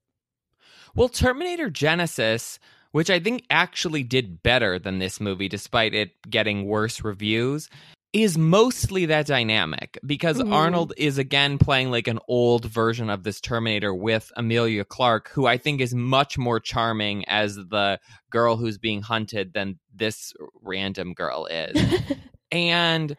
[0.94, 2.58] Well terminator Genisys
[2.92, 7.68] which I think actually did better than this movie, despite it getting worse reviews,
[8.12, 10.52] is mostly that dynamic because Mhm.
[10.52, 15.46] Arnold is again playing like an old version of this Terminator with Emilia Clarke, who
[15.46, 17.98] I think is much more charming as the
[18.30, 21.74] girl who's being hunted than this random girl is.
[22.52, 23.16] and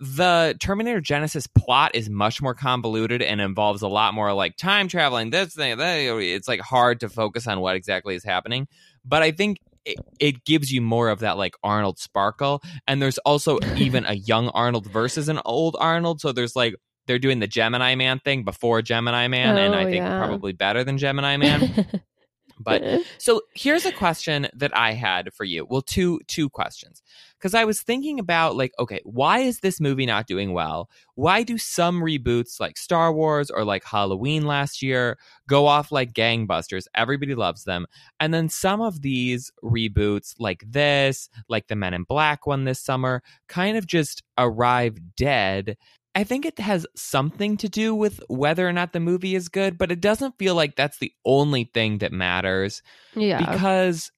[0.00, 4.86] the Terminator Genisys plot is much more convoluted and involves a lot more like time
[4.88, 5.30] traveling.
[5.30, 5.98] This thing, that.
[5.98, 8.68] It's like hard to focus on what exactly is happening.
[9.04, 12.60] But I think it, it gives you more of that like Arnold sparkle.
[12.86, 16.20] And there's also even a young Arnold versus an old Arnold.
[16.20, 16.74] So there's like
[17.06, 20.18] they're doing the Gemini Man thing before Gemini Man, and Oh, I think yeah.
[20.18, 21.86] probably better than Gemini Man.
[22.58, 22.82] But
[23.18, 25.66] so here's a question that I had for you.
[25.68, 27.02] Well, two two questions.
[27.40, 30.88] Cuz I was thinking about like okay, why is this movie not doing well?
[31.14, 36.12] Why do some reboots like Star Wars or like Halloween last year go off like
[36.12, 36.86] gangbusters?
[36.94, 37.86] Everybody loves them.
[38.20, 42.80] And then some of these reboots like this, like the Men in Black one this
[42.80, 45.76] summer, kind of just arrive dead.
[46.16, 49.76] I think it has something to do with whether or not the movie is good,
[49.76, 52.82] but it doesn't feel like that's the only thing that matters
[53.14, 54.10] yeah because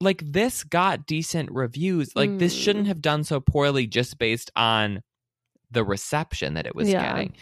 [0.00, 2.14] like this got decent reviews.
[2.16, 2.58] Like this Mm.
[2.58, 5.02] shouldn't have done so poorly just based on
[5.70, 7.00] the reception that it was Yeah.
[7.14, 7.32] getting.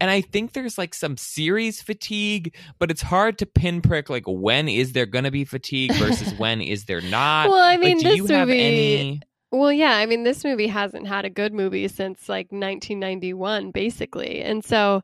[0.00, 4.68] And I think there's like some series fatigue, but it's hard to pinprick like when
[4.68, 7.48] is there going to be fatigue versus when is there not.
[7.48, 9.20] well i mean like, do this you movie have any
[9.52, 14.40] Well, yeah, I mean, this movie hasn't had a good movie since like 1991, basically.
[14.42, 15.02] And so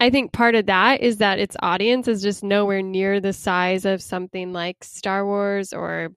[0.00, 3.84] I think part of that is that its audience is just nowhere near the size
[3.84, 6.10] of something like Star Wars or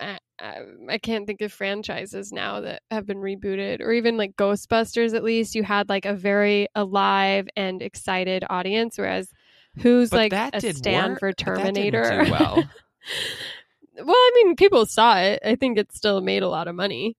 [0.00, 4.36] I, I, I can't think of franchises now that have been rebooted or even like
[4.36, 5.54] Ghostbusters, at least.
[5.54, 9.30] You had like a very alive and excited audience, whereas
[9.78, 11.18] who's But like that a stand work.
[11.18, 12.24] for But that didn't Terminator?
[12.24, 12.64] do well.
[13.96, 15.40] well, I mean, people saw it.
[15.44, 17.16] I think it still made a lot of money.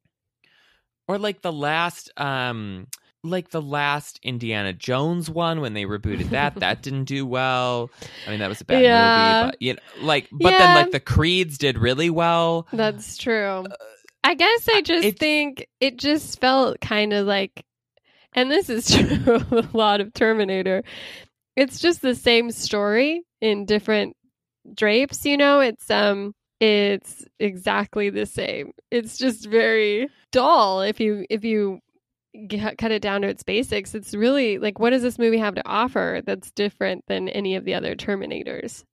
[1.07, 2.87] or like the last um
[3.23, 7.89] like the last Indiana Jones one when they rebooted that that didn't do well.
[8.27, 9.41] I mean that was a bad Yeah.
[9.41, 10.57] movie, but you know, like but Yeah.
[10.59, 12.67] then like the Creeds did really well.
[12.71, 13.65] That's true.
[14.23, 17.63] I guess I just it- think it just felt kind of like,
[18.33, 20.83] and this is true of a lot of Terminator.
[21.55, 24.15] It's just the same story in different
[24.73, 25.25] drapes.
[25.25, 26.33] You know, it's um,
[26.65, 28.71] it's exactly the same.
[28.91, 31.79] It's just very dull if you if you
[32.47, 33.93] g- cut it down to its basics.
[33.95, 37.65] It's really like, what does this movie have to offer that's different than any of
[37.65, 38.83] the other Terminators?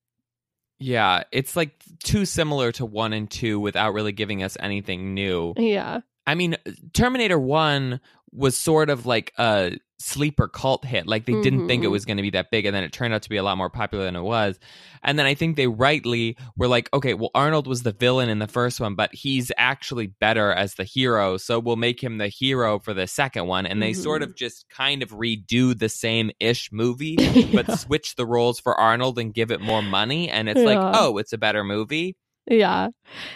[0.79, 5.55] Yeah, it's like too similar to 1 and 2 without really giving us anything new.
[5.57, 6.57] Yeah, I mean,
[6.93, 8.01] Terminator 1
[8.33, 11.07] was sort of like a sleeper cult hit.
[11.07, 11.93] Like they didn't think it Mhm.
[11.93, 13.57] was going to be that big, and then it turned out to be a lot
[13.57, 14.59] more popular than it was.
[15.05, 18.41] And then I think they rightly were like, okay, well, Arnold was the villain in
[18.41, 22.27] the first one, but he's actually better as the hero, so we'll make him the
[22.27, 23.65] hero for the second one.
[23.65, 24.27] And they sort Mhm.
[24.27, 27.17] of just kind of redo the same ish movie,
[27.55, 30.29] but switch the roles for Arnold and give it more money.
[30.29, 32.17] And it's like, oh, it's a better movie.
[32.51, 32.89] Yeah.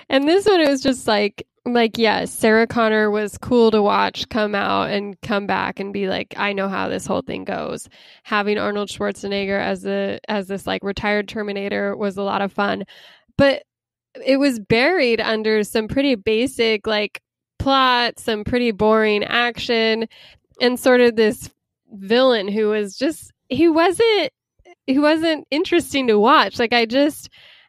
[0.09, 4.29] And this one it was just like like yes, Sarah Connor was cool to watch
[4.29, 7.89] come out and come back and be like I know how this whole thing goes.
[8.23, 12.85] Having Arnold Schwarzenegger as a as this like retired terminator was a lot of fun.
[13.37, 13.65] But
[14.25, 17.21] it was buried under some pretty basic like
[17.59, 20.07] plot, some pretty boring action
[20.61, 21.51] and sort of this
[21.93, 24.31] villain who was just he wasn't
[24.87, 26.59] he wasn't interesting to watch.
[26.59, 27.29] Like I just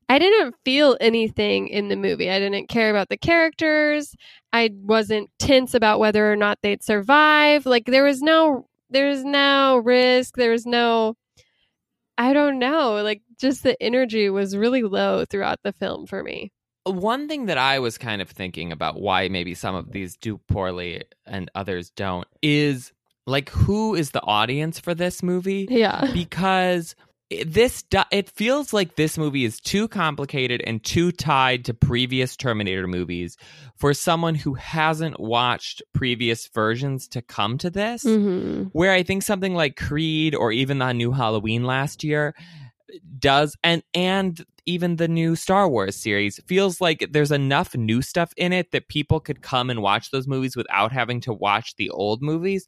[0.10, 2.30] I didn't feel anything in the movie.
[2.30, 4.16] I didn't care about the characters.
[4.54, 7.66] I wasn't tense about whether or not they'd survive.
[7.66, 10.36] Like there was no there was no risk.
[10.38, 11.16] There was no
[12.18, 13.02] I don't know.
[13.04, 16.52] Like just the energy was really low throughout the film for me.
[16.86, 20.40] One thing that I was kind of thinking about why maybe some of these do
[20.48, 22.94] poorly and others don't is
[23.26, 25.68] like who is the audience for this movie?
[25.70, 26.10] Yeah.
[26.14, 26.96] Because
[27.46, 32.88] this it feels like this movie is too complicated and too tied to previous Terminator
[32.88, 33.38] movies
[33.76, 39.24] for someone who hasn't watched previous versions to come to this hmm where I think
[39.24, 42.34] something like Creed or even the new Halloween last year
[43.20, 48.34] does and and even the new Star Wars series feels like there's enough new stuff
[48.38, 51.90] in it that people could come and watch those movies without having to watch the
[51.90, 52.68] old movies.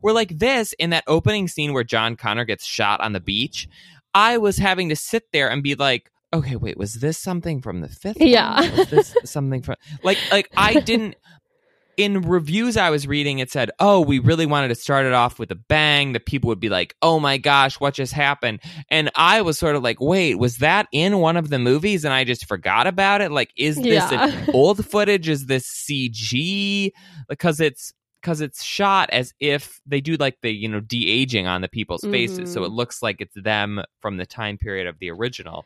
[0.00, 3.68] Where like this in that opening scene where John Connor gets shot on the beach,
[4.14, 7.80] I was having to sit there and be like, okay, wait, was this something from
[7.80, 8.16] the fifth?
[8.20, 8.60] Yeah.
[8.60, 8.76] One?
[8.76, 11.16] Was this something from like like I didn't
[11.96, 15.38] in reviews I was reading, it said, "Oh, we really wanted to start it off
[15.38, 19.10] with a bang." That people would be like, "Oh my gosh, what just happened?" And
[19.16, 22.24] I was sort of like, "Wait, was that in one of the movies?" And I
[22.24, 23.30] just forgot about it.
[23.32, 24.28] Like, is this Yeah.
[24.28, 25.28] an old footage?
[25.28, 26.92] Is this CG?
[27.28, 31.46] Because it's because it's shot as if they do like the you know de aging
[31.46, 32.66] on the people's faces, so Mhm.
[32.66, 35.64] it looks like it's them from the time period of the original.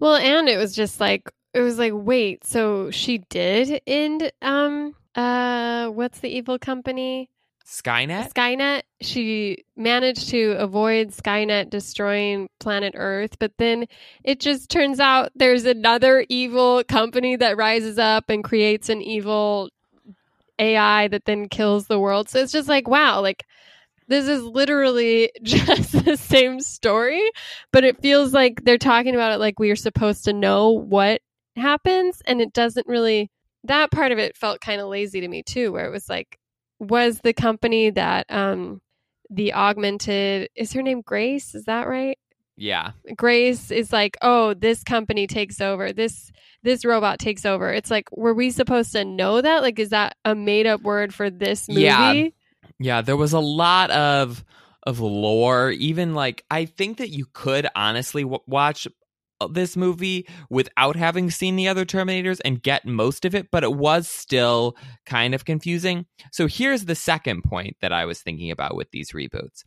[0.00, 4.94] Well, and it was just like it was like, wait, so she did end um
[5.14, 7.30] uh what's the evil company?
[7.66, 8.32] Skynet.
[8.32, 8.82] Skynet.
[9.00, 13.86] She managed to avoid Skynet destroying planet Earth, but then
[14.22, 19.68] it just turns out there's another evil company that rises up and creates an evil
[20.58, 22.28] AI that then kills the world.
[22.28, 23.44] So it's just like, wow, like
[24.08, 27.22] this is literally just the same story,
[27.72, 31.20] but it feels like they're talking about it like we are supposed to know what
[31.56, 33.30] happens and it doesn't really
[33.64, 36.38] that part of it felt kind of lazy to me too where it was like
[36.78, 38.80] was the company that um
[39.30, 42.18] the augmented is her name Grace is that right
[42.56, 42.92] Yeah.
[43.16, 46.30] Grace is like oh this company takes over this
[46.62, 50.16] this robot takes over it's like were we supposed to know that like is that
[50.24, 52.28] a made up word for this movie Yeah.
[52.78, 54.44] Yeah, there was a lot of
[54.86, 55.70] of lore.
[55.70, 58.86] Even like I think that you could honestly w- watch
[59.40, 63.64] uh, this movie without having seen the other Terminators and get most of it, but
[63.64, 66.06] it was still kind of confusing.
[66.32, 69.64] So here's the second point that I was thinking about with these reboots.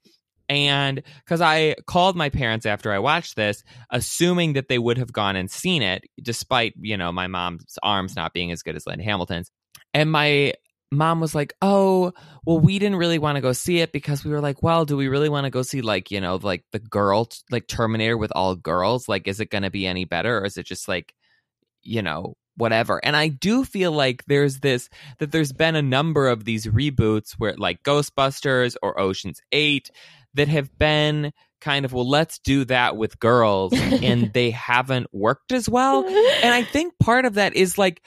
[0.49, 5.13] And because I called my parents after I watched this, assuming that they would have
[5.13, 8.87] gone and seen it, despite, you know, my mom's arms not being as good as
[8.87, 9.51] Linda Hamilton's.
[9.93, 10.53] And my
[10.91, 12.13] mom was like, "Oh,
[12.45, 14.97] well, we didn't really want to go see it because we were like, well, do
[14.97, 18.31] we really want to go see like you know like the girl like Terminator with
[18.35, 19.07] all girls?
[19.07, 21.13] Like, is it going to be any better, or is it just like
[21.83, 26.27] you know whatever?" And I do feel like there's this that there's been a number
[26.27, 29.91] of these reboots where like Ghostbusters or Ocean's Eight
[30.33, 35.51] that have been kind of well, let's do that with girls, and they haven't worked
[35.51, 36.05] as well.
[36.07, 38.01] And I think part of that is like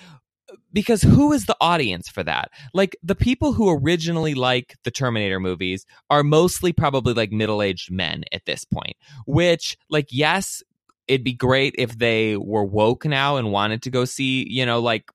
[0.73, 2.51] because who is the audience for that?
[2.73, 8.25] Like the people who originally like the Terminator movies are mostly probably like middle-aged men
[8.33, 10.63] at this point, which like yes,
[11.09, 14.81] it'd be great if they were woke now and wanted to go see, you know,
[14.81, 15.11] like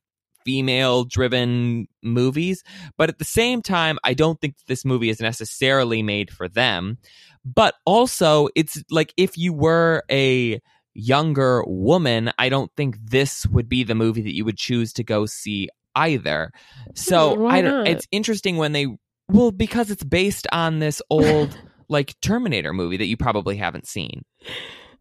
[0.48, 2.64] female driven movies,
[2.98, 7.00] but at the same time I don't think this movie is necessarily made for them.
[7.44, 10.62] But also it's like if you were a
[10.94, 15.04] younger woman, I don't think this would be the movie that you would choose to
[15.04, 16.52] go see either.
[16.96, 17.88] So Hmm, I don't.
[17.88, 18.88] It's interesting when they
[19.28, 24.24] well because it's based on this old like Terminator movie that you probably haven't seen.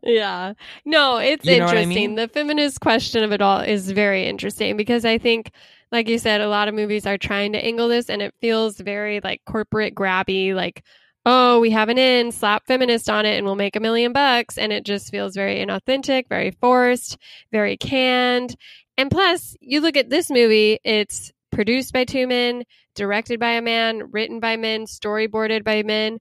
[0.03, 0.55] Yeah.
[0.85, 1.89] No, it's You know what I interesting.
[2.11, 2.15] mean?
[2.17, 5.51] The feminist question of it all is very interesting because I think,
[5.91, 8.79] like you said, a lot of movies are trying to angle this and it feels
[8.79, 10.83] very like corporate grabby, like,
[11.25, 14.59] oh, we have an in, slap feminist on it and we'll make a million bucks.
[14.59, 17.19] And it just feels very inauthentic, very forced,
[17.51, 18.55] very canned.
[18.97, 23.63] And plus, you look at this movie, it's produced by two men, directed by a
[23.63, 26.19] man, written by men, storyboarded by men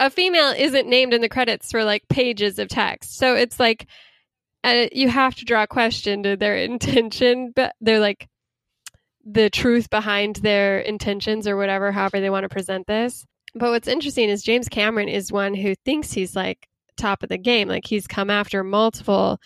[0.00, 3.16] a female isn't named in the credits for like pages of text.
[3.16, 3.86] So it's like
[4.62, 8.28] uh, you have to draw a question to their intention, but they're like
[9.24, 13.24] the truth behind their intentions or whatever, however they want to present this.
[13.54, 17.38] But what's interesting is James Cameron is one who thinks he's like top of the
[17.38, 17.68] game.
[17.68, 19.38] Like he's come after multiple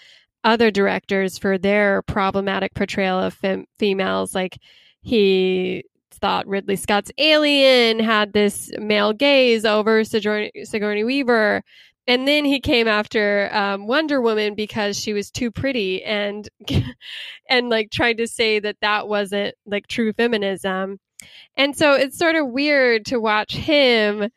[0.45, 4.35] other directors for their problematic portrayal of fem- females.
[4.35, 4.59] Like
[5.03, 5.85] he
[6.19, 11.63] thought Ridley Scott's Alien had this male gaze over Sigourney, Sigourney Weaver.
[12.07, 16.49] And then he came after um, Wonder Woman because she was too pretty and
[17.49, 20.99] and like tried to say that that wasn't like true feminism.
[21.57, 24.31] And so it's sort of weird to watch him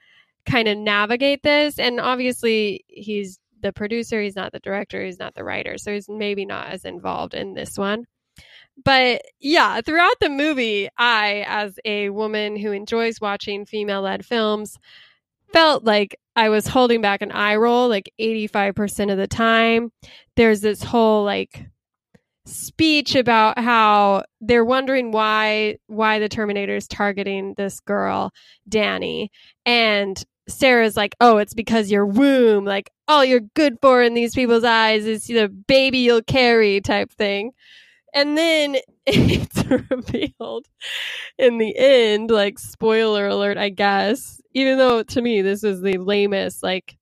[0.46, 1.80] kind of navigate this.
[1.80, 5.78] And obviously, he's the producer, he's not the director, he's not the writer.
[5.78, 8.06] So he's maybe not as involved in this one.
[8.84, 14.78] But yeah, throughout the movie, I, as a woman who enjoys watching female led films,
[15.54, 19.92] felt like I was holding back an eye roll like 85% of the time.
[20.36, 21.66] There's this whole like
[22.46, 28.32] speech about how they're wondering why why the terminator is targeting this girl
[28.68, 29.28] Dani
[29.66, 34.34] and Sarah's like, oh, it's because your womb, like all you're good for in these
[34.34, 37.52] people's eyes is the baby you'll carry type thing.
[38.14, 40.68] And then it's revealed
[41.38, 44.42] in the end, like spoiler alert, I guess.
[44.54, 46.98] Even though to me this is the lamest, like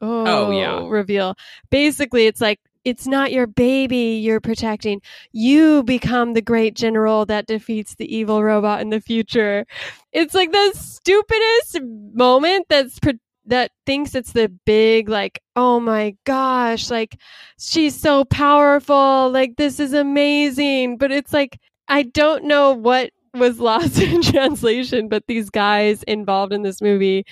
[0.00, 0.88] oh, Oh, yeah.
[0.88, 1.36] reveal.
[1.70, 5.02] Basically, it's like it's not your baby you're protecting.
[5.32, 9.66] You become the great general that defeats the evil robot in the future.
[10.12, 11.80] It's like the stupidest
[12.14, 17.18] moment that's pre- that thinks it's the big like oh my gosh like
[17.58, 20.96] she's so powerful like this is amazing.
[20.98, 26.52] But it's like i don't know what was lost in translation but these guys involved
[26.52, 27.24] in this movie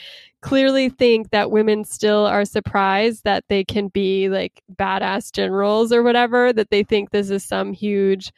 [0.43, 6.03] clearly think that women still are surprised that they can be like badass generals or
[6.03, 8.33] whatever that they think this is some huge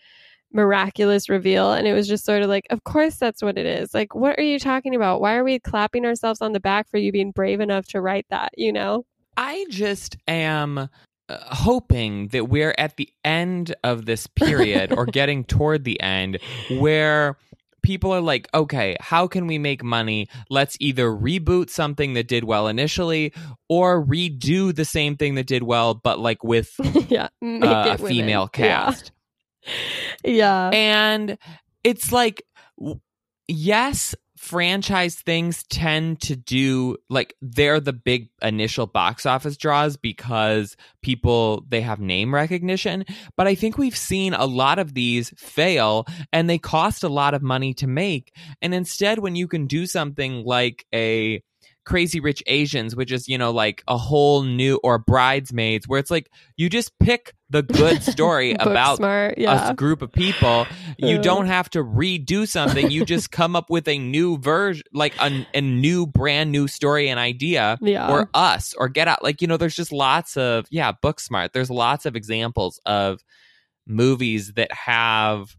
[0.53, 3.93] miraculous reveal and it was just sort of like of course that's what it is.
[3.93, 5.21] Like what are you talking about?
[5.21, 8.27] Why are we clapping ourselves on the back for you being brave enough to write
[8.31, 8.53] that?
[8.57, 9.05] You know?
[9.37, 10.89] I just am uh,
[11.29, 16.39] hoping that we're at the end of this period or getting toward the end
[16.71, 17.37] where
[17.83, 20.29] people are like, okay, how can we make money?
[20.51, 23.33] Let's either reboot something that did well initially
[23.69, 26.75] or redo the same thing that did well, but like with
[27.09, 29.13] yeah uh, a female cast.
[29.65, 29.73] yeah
[30.73, 31.39] And
[31.85, 32.43] it's like,
[33.47, 40.77] yes, franchise things tend to do like they're the big initial box office draws because
[41.03, 43.05] people they have name recognition
[43.37, 47.35] but i think we've seen a lot of these fail and they cost a lot
[47.35, 48.33] of money to make.
[48.63, 51.43] And instead when you can do something like a
[51.85, 56.11] crazy rich asians which is you know like a whole new or bridesmaids where it's
[56.11, 60.67] like you just pick the good story about smart yeah a group of people.
[60.99, 62.91] You don't have to redo something.
[62.91, 67.09] You just come up with a new version, like a, a new, brand new story
[67.09, 69.23] and idea, yeah or us, or get out.
[69.23, 71.53] Like, you know, there's just lots of, yeah, Booksmart.
[71.53, 73.23] There's lots of examples of
[73.87, 75.57] movies that have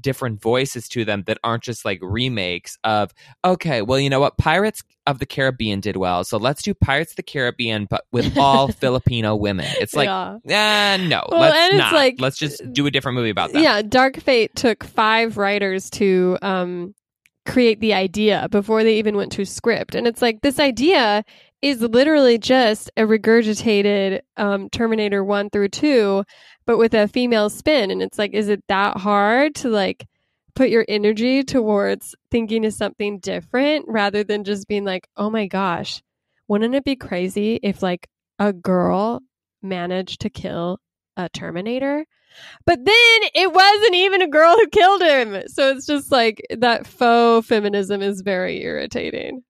[0.00, 3.12] different voices to them that aren't just like remakes of
[3.44, 7.12] okay well you know what pirates of the caribbean did well so let's do pirates
[7.12, 10.94] of the caribbean but with all filipino women it's like yeah.
[10.94, 11.92] uh, no, Well, let's not.
[11.94, 13.62] like- let's just do a different movie about that.
[13.62, 16.94] Yeah, Dark Fate took five writers to um,
[17.46, 19.94] create the idea before they even went to script.
[19.94, 21.24] And it's like this idea
[21.62, 26.24] is literally just a regurgitated um, Terminator 1 through 2,
[26.66, 27.90] but with a female spin.
[27.90, 30.06] And it's like, is it that hard to like
[30.54, 35.46] put your energy towards thinking of something different rather than just being like, oh my
[35.46, 36.02] gosh,
[36.48, 38.08] wouldn't it be crazy if like
[38.38, 39.20] a girl
[39.62, 40.78] managed to kill
[41.16, 42.04] a Terminator?
[42.64, 45.42] But then it wasn't even a girl who killed him.
[45.48, 49.42] So it's just like that faux feminism is very irritating.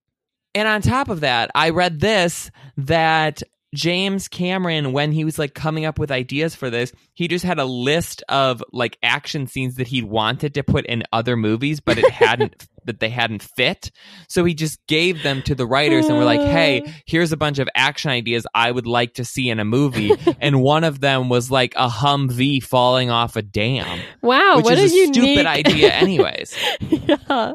[0.55, 3.43] And on top of that, I read this that
[3.75, 7.59] James Cameron, when he was like coming up with ideas for this, he just had
[7.59, 11.99] a list of like action scenes that he wanted to put in other movies, but
[11.99, 13.91] it hadn't that they hadn't fit.
[14.29, 17.59] So he just gave them to the writers and were like, "Hey, here's a bunch
[17.59, 21.29] of action ideas I would like to see in a movie." and one of them
[21.29, 25.15] was like a Humvee falling off a dam, Wow, which what is a, a unique
[25.15, 26.57] stupid idea, anyways.
[26.81, 27.53] yeah.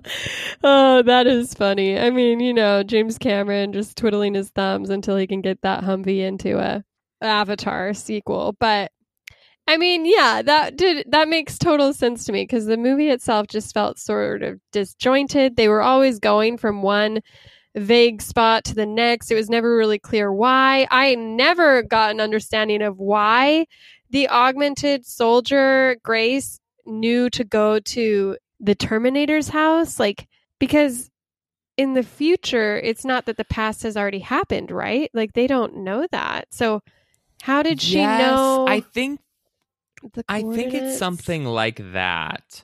[0.63, 1.97] Oh, that is funny.
[1.99, 5.84] I mean, you know, James Cameron just twiddling his thumbs until he can get that
[5.84, 6.84] Humvee into a
[7.21, 8.55] Avatar sequel.
[8.59, 8.91] But
[9.68, 13.47] I mean, yeah, that did that makes total sense to me because the movie itself
[13.47, 15.55] just felt sort of disjointed.
[15.55, 17.22] They were always going from one
[17.76, 19.32] vague spot to the next.
[19.32, 20.88] It was never really clear why.
[20.91, 23.66] I never got an understanding of why
[24.11, 29.99] the augmented soldier Grace knew to go to the Terminator's house.
[29.99, 30.28] Like,
[30.59, 31.09] because
[31.76, 35.09] in the future, it's not that the past has already happened, right?
[35.13, 36.47] Like, they don't know that.
[36.51, 36.82] So,
[37.41, 38.66] how did she Yes, know?
[38.68, 39.20] I think
[40.14, 42.64] the I think it's something like that.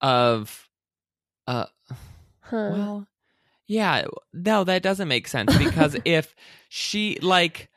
[0.00, 0.68] Of,
[1.46, 1.66] uh,
[2.40, 2.68] Huh.
[2.72, 3.08] well,
[3.66, 6.34] yeah, no, that doesn't make sense because if
[6.68, 7.68] she like,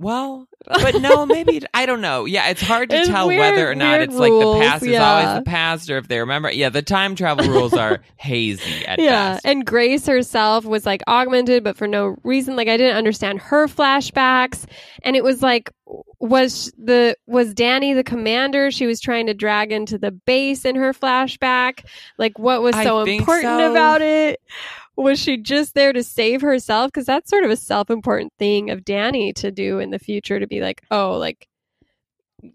[0.00, 2.24] well, but no, maybe I don't know.
[2.24, 4.84] Yeah, it's hard to It's tell weird- whether or not it's like the rules, past
[4.84, 6.50] is always the past, or if they remember.
[6.50, 9.46] Yeah, the time travel rules are hazy at yeah, best.
[9.46, 12.56] and Grace herself was like augmented, but for no reason.
[12.56, 14.64] Like I didn't understand her flashbacks,
[15.02, 15.70] and it was like,
[16.18, 20.76] was the was Dani the commander she was trying to drag into the base in
[20.76, 21.84] her flashback?
[22.16, 23.70] Like, what was so important so.
[23.70, 24.40] about it?
[25.02, 26.88] Was she just there to save herself?
[26.92, 30.38] Because that's sort of a self important thing of Dani to do in the future
[30.38, 31.48] to be like, oh, like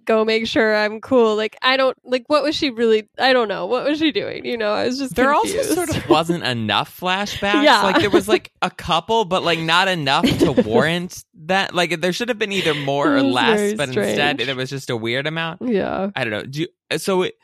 [0.05, 1.35] go make sure I'm cool.
[1.35, 3.65] Like I don't like what was she really I don't know.
[3.65, 4.45] What was she doing?
[4.45, 5.57] You know, I was just there confused.
[5.57, 7.63] also sort of wasn't enough flashbacks.
[7.63, 7.81] Yeah.
[7.83, 11.73] Like there was like a couple, but like not enough to warrant that.
[11.73, 14.45] Like there should have been either more or less, but instead strange.
[14.45, 15.61] there was just a weird amount.
[15.61, 16.11] Yeah.
[16.15, 16.43] I don't know.
[16.43, 17.35] Do you, so it,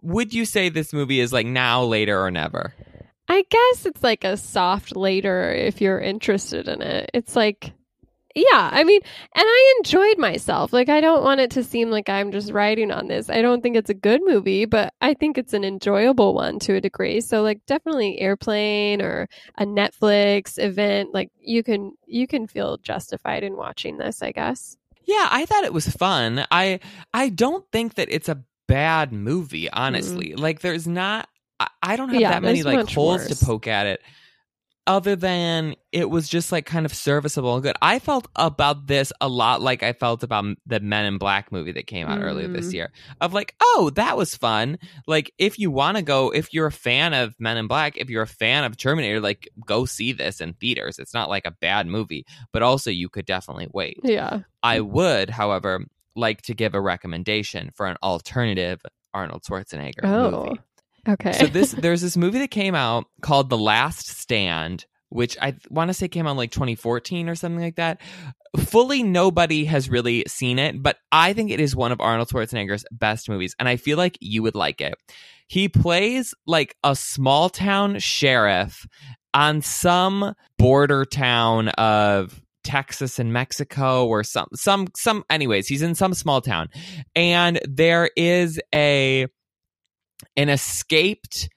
[0.00, 2.74] would you say this movie is like now, later, or never?
[3.32, 7.10] I guess it's like a soft later if you're interested in it.
[7.14, 7.72] It's like
[8.34, 9.00] yeah, I mean,
[9.34, 10.72] and I enjoyed myself.
[10.72, 13.28] Like I don't want it to seem like I'm just writing on this.
[13.28, 16.74] I don't think it's a good movie, but I think it's an enjoyable one to
[16.74, 17.20] a degree.
[17.20, 19.28] So like definitely Airplane or
[19.58, 24.76] a Netflix event, like you can you can feel justified in watching this, I guess.
[25.04, 26.46] Yeah, I thought it was fun.
[26.50, 26.80] I
[27.12, 29.78] I don't think that it's a bad movie, mm-hmm.
[29.78, 30.34] honestly.
[30.34, 31.28] Like there's not
[31.60, 33.38] I, I don't have Yeah, that many like holes worse.
[33.38, 34.00] to poke at it.
[34.84, 37.76] Other than it was just like kind of serviceable and good.
[37.80, 41.70] I felt about this a lot like I felt about the Men in Black movie
[41.70, 42.72] that came out earlier this Mm.
[42.74, 42.92] year.
[43.20, 44.80] Of like, oh, that was fun.
[45.06, 48.10] Like if you want to go, if you're a fan of Men in Black, if
[48.10, 50.98] you're a fan of Terminator, like go see this in theaters.
[50.98, 54.00] It's not like a bad movie, but also you could definitely wait.
[54.02, 54.40] Yeah.
[54.64, 55.84] I would, however,
[56.16, 58.82] like to give a recommendation for an alternative
[59.14, 60.44] Arnold Schwarzenegger Oh.
[60.46, 60.60] movie.
[61.08, 61.32] Okay.
[61.32, 65.88] So this there's this movie that came out called The Last Stand, which I want
[65.88, 68.00] to say came out like 2014 or something like that.
[68.58, 72.84] Fully nobody has really seen it, but I think it is one of Arnold Schwarzenegger's
[72.92, 74.94] best movies and I feel like you would like it.
[75.48, 78.86] He plays like a small town sheriff
[79.34, 85.94] on some border town of Texas and Mexico or some some some anyways, he's in
[85.94, 86.68] some small town.
[87.14, 89.26] And there is a
[90.36, 91.48] an escaped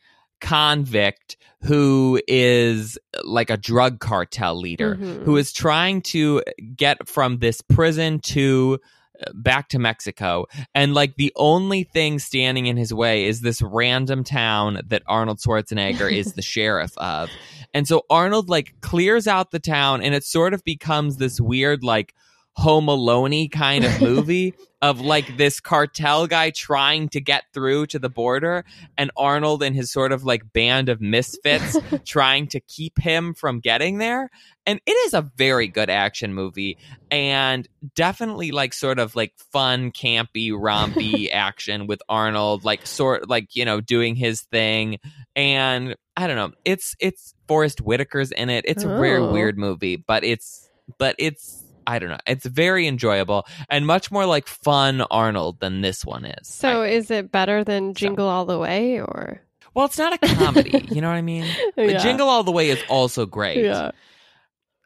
[0.42, 5.24] convict who is like a drug cartel leader Mhm.
[5.24, 6.44] who is trying to
[6.76, 8.80] get from this prison to
[9.26, 10.46] uh, back to Mexico
[10.76, 15.40] and like the only thing standing in his way is this random town that Arnold
[15.40, 17.30] Schwarzenegger is the sheriff of.
[17.74, 21.82] And so Arnold like clears out the town and it sort of becomes this weird
[21.82, 22.14] like
[22.58, 27.98] Home Alone kind of movie of like this cartel guy trying to get through to
[28.00, 28.64] the border
[28.98, 33.60] and Arnold and his sort of like band of misfits trying to keep him from
[33.60, 34.30] getting there.
[34.66, 36.78] And it is a very good action movie
[37.12, 43.56] and definitely like sort of like fun, campy, rompy action with Arnold, like sort like,
[43.56, 45.00] you know, doing his thing.
[45.36, 48.64] And I don't know, it's it's Forest Whitaker's in it.
[48.68, 49.32] It's a very Oh.
[49.32, 52.18] weird movie, but it's but it's I don't know.
[52.28, 56.48] It's very enjoyable and much more like fun Arnold than this one is.
[56.48, 59.42] so I- is it better than Jingle All the Way or
[59.74, 60.88] well, it's not a comedy.
[60.90, 61.46] you know what I mean?
[61.78, 61.98] Yeah.
[61.98, 63.64] Jingle All the Way is also great.
[63.66, 63.92] Yeah.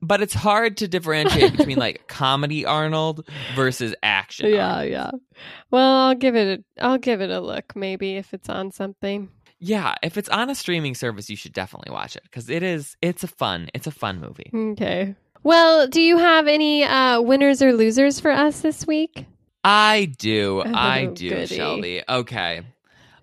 [0.01, 4.49] But it's hard to differentiate between like comedy Arnold versus action.
[4.49, 4.91] Yeah, Arnold.
[4.91, 5.11] yeah.
[5.71, 9.29] Well, I'll give it a I'll give it a look maybe if it's on something.
[9.59, 12.95] Yeah, if it's on a streaming service, you should definitely watch it because it is.
[13.01, 13.67] It's a fun.
[13.73, 14.49] It's a fun movie.
[14.71, 15.15] Okay.
[15.43, 19.25] Well, do you have any uh winners or losers for us this week?
[19.63, 20.61] I do.
[20.65, 21.55] I Oh, do, goody.
[21.55, 22.01] Shelby.
[22.07, 22.61] Okay,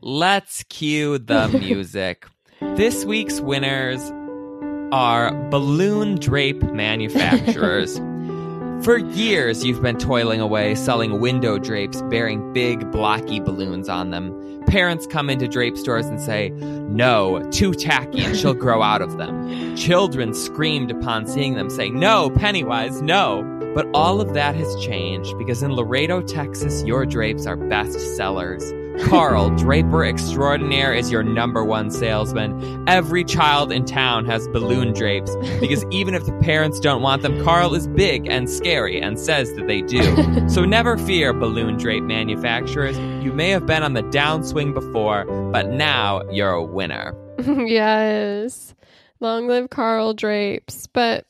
[0.00, 2.26] let's cue the music.
[2.60, 4.00] this week's winners
[4.92, 8.00] are balloon drape manufacturers.
[8.82, 14.62] For years, you've been toiling away selling window drapes bearing big, blocky balloons on them.
[14.66, 19.16] Parents come into drape stores and say, No, too tacky and she'll grow out of
[19.16, 19.74] them.
[19.76, 23.42] Children screamed upon seeing them, saying, No, Pennywise, no.
[23.74, 28.62] But all of that has changed because in Laredo, Texas, your drapes are best sellers.
[29.04, 32.84] Carl, Draper Extraordinaire, is your number one salesman.
[32.88, 37.42] Every child in town has balloon drapes because even if the parents don't want them,
[37.44, 40.48] Carl is big and scary and says that they do.
[40.48, 42.96] so never fear, balloon drape manufacturers.
[43.24, 47.14] You may have been on the downswing before, but now you're a winner.
[47.38, 48.74] yes.
[49.20, 50.86] Long live Carl Drapes.
[50.86, 51.26] But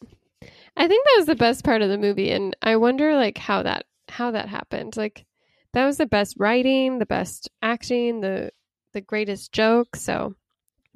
[0.77, 3.63] I think that was the best part of the movie and I wonder like how
[3.63, 4.97] that how that happened.
[4.97, 5.25] Like
[5.77, 8.51] that was the best writing, the best acting, the
[8.95, 9.95] the greatest joke.
[9.95, 10.35] So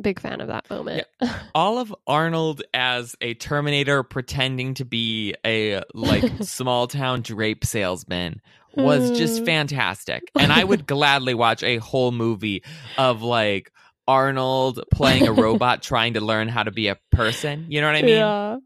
[0.01, 1.07] big fan of that moment.
[1.55, 8.41] All of Arnold as a Terminator pretending to be a like small town drape salesman
[8.75, 9.45] was just Hmm.
[9.45, 10.23] fantastic.
[10.39, 12.63] And I would gladly watch a whole movie
[12.97, 13.73] of like
[14.09, 17.67] Arnold playing a robot trying to learn how to be a person.
[17.69, 18.17] You know what I mean?
[18.17, 18.57] yeah.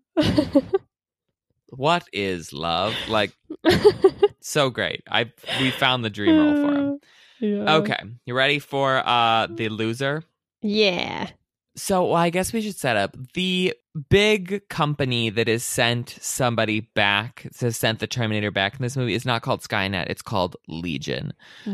[1.76, 2.94] What is love?
[3.08, 3.32] Like
[4.40, 5.02] so great.
[5.10, 6.98] I we found the dream role for him.
[7.40, 7.76] Yeah.
[7.76, 7.98] Okay.
[8.26, 10.22] You ready for uh the loser?
[10.62, 11.28] Yeah.
[11.76, 13.74] So well, I guess we should set up the
[14.08, 19.14] big company that has sent somebody back, has sent the Terminator back in this movie
[19.14, 21.32] is not called Skynet, it's called Legion.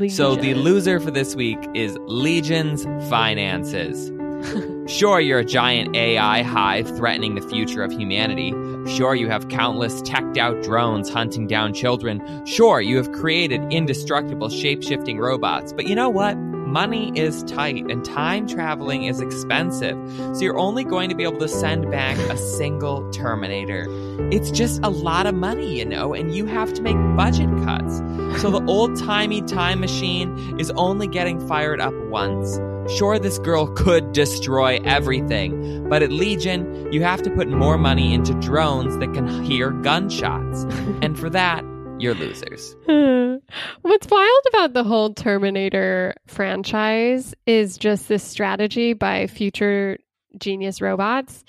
[0.09, 4.11] So the loser for this week is Legion's finances.
[4.87, 8.53] sure, you're a giant AI hive threatening the future of humanity.
[8.87, 12.23] Sure, you have countless teched out drones hunting down children.
[12.47, 15.73] Sure, you have created indestructible shape shifting robots.
[15.73, 16.37] But you know what?
[16.71, 19.99] Money is tight and time traveling is expensive.
[20.17, 23.87] So you're only going to be able to send back a single Terminator.
[24.31, 27.97] It's just a lot of money, you know, and you have to make budget cuts.
[28.41, 32.61] So the old timey time machine is only getting fired up once.
[32.97, 38.15] Sure, this girl could destroy everything, but at Legion, you have to put more money
[38.15, 40.63] into drones that can hear gunshots.
[41.03, 41.65] and for that,
[41.99, 42.77] you're losers.
[43.83, 49.99] What's wild about the whole Terminator franchise is just this strategy by future
[50.39, 51.45] genius robots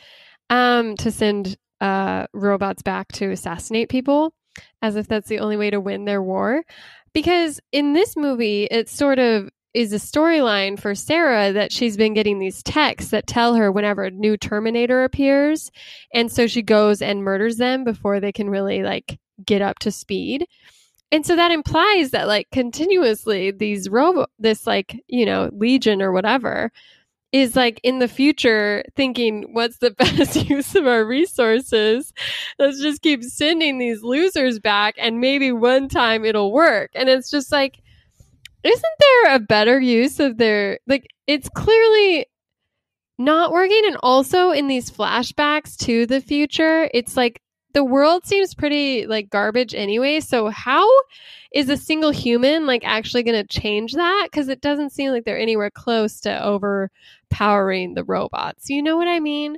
[0.49, 4.33] um, to send uh, robots back to assassinate people,
[4.81, 6.63] as if that's the only way to win their war.
[7.13, 12.13] Because in this movie, it sort of is a storyline for Sarah that she's been
[12.13, 15.71] getting these texts that tell her whenever a new Terminator appears.
[16.13, 19.91] And so she goes and murders them before they can really like get up to
[19.91, 20.45] speed.
[21.11, 26.11] And so that implies that like continuously these robo this like, you know, legion or
[26.11, 26.71] whatever
[27.31, 32.13] is like in the future thinking what's the best use of our resources?
[32.59, 36.91] Let's just keep sending these losers back and maybe one time it'll work.
[36.95, 37.81] And it's just like
[38.63, 42.27] isn't there a better use of their like it's clearly
[43.17, 47.41] not working and also in these flashbacks to the future it's like
[47.73, 50.87] the world seems pretty like garbage anyway so how
[51.51, 54.27] is a single human like actually going to change that?
[54.31, 58.69] Because it doesn't seem like they're anywhere close to overpowering the robots.
[58.69, 59.57] You know what i mean?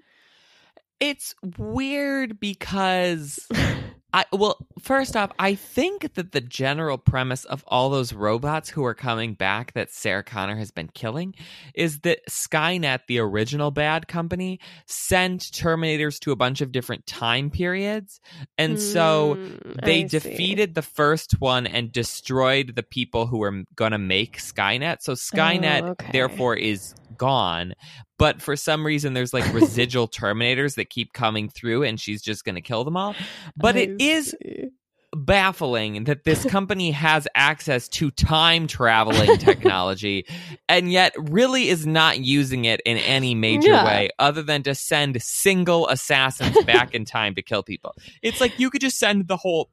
[0.99, 3.47] It's weird because
[4.13, 8.85] I well, first off, I think that the general premise of all those robots who
[8.85, 11.33] are coming back that Sarah Connor has been killing
[11.73, 17.49] is that Skynet, the original bad company, sent Terminators to a bunch of different time
[17.49, 18.21] periods.
[18.57, 20.09] And so Mm, they I see.
[20.19, 24.97] defeated the first one and destroyed the people who were going to make Skynet.
[25.01, 26.11] So Skynet, Oh, okay.
[26.11, 27.73] therefore, is gone.
[28.19, 32.45] But for some reason, there's like residual Terminators that keep coming through, and she's just
[32.45, 33.15] going to kill them all.
[33.57, 34.69] But I it is see.
[35.15, 40.25] baffling that this company has access to time traveling technology
[40.69, 43.85] and yet really is not using it in any major Yeah.
[43.85, 47.93] way other than to send single assassins back in time to kill people.
[48.21, 49.69] It's like you could just send the whole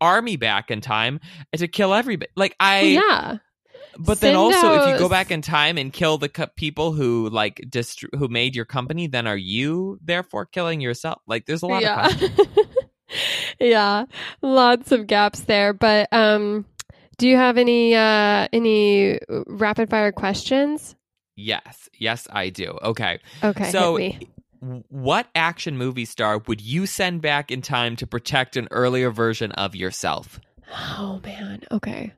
[0.00, 1.20] army back in time
[1.56, 2.30] to kill everybody.
[2.36, 3.38] Like I yeah
[3.98, 7.28] but then also if you go back in time and kill the co- people who
[7.30, 11.20] like dist- who made your company then are you therefore killing yourself?
[11.26, 12.08] Like there's a lot of yeah.
[12.08, 12.38] questions.
[13.60, 14.04] yeah,
[14.42, 15.72] lots of gaps there.
[15.72, 16.64] But um,
[17.18, 20.96] do you have any uh, any rapid fire questions?
[21.36, 21.88] Yes.
[21.98, 22.78] Yes, I do.
[22.82, 23.18] Okay.
[23.42, 23.98] Okay, So-.
[24.90, 29.52] What action movie star would you send back in time to protect an earlier version
[29.52, 30.38] of yourself?
[30.70, 31.62] Oh man.
[31.72, 32.12] Okay,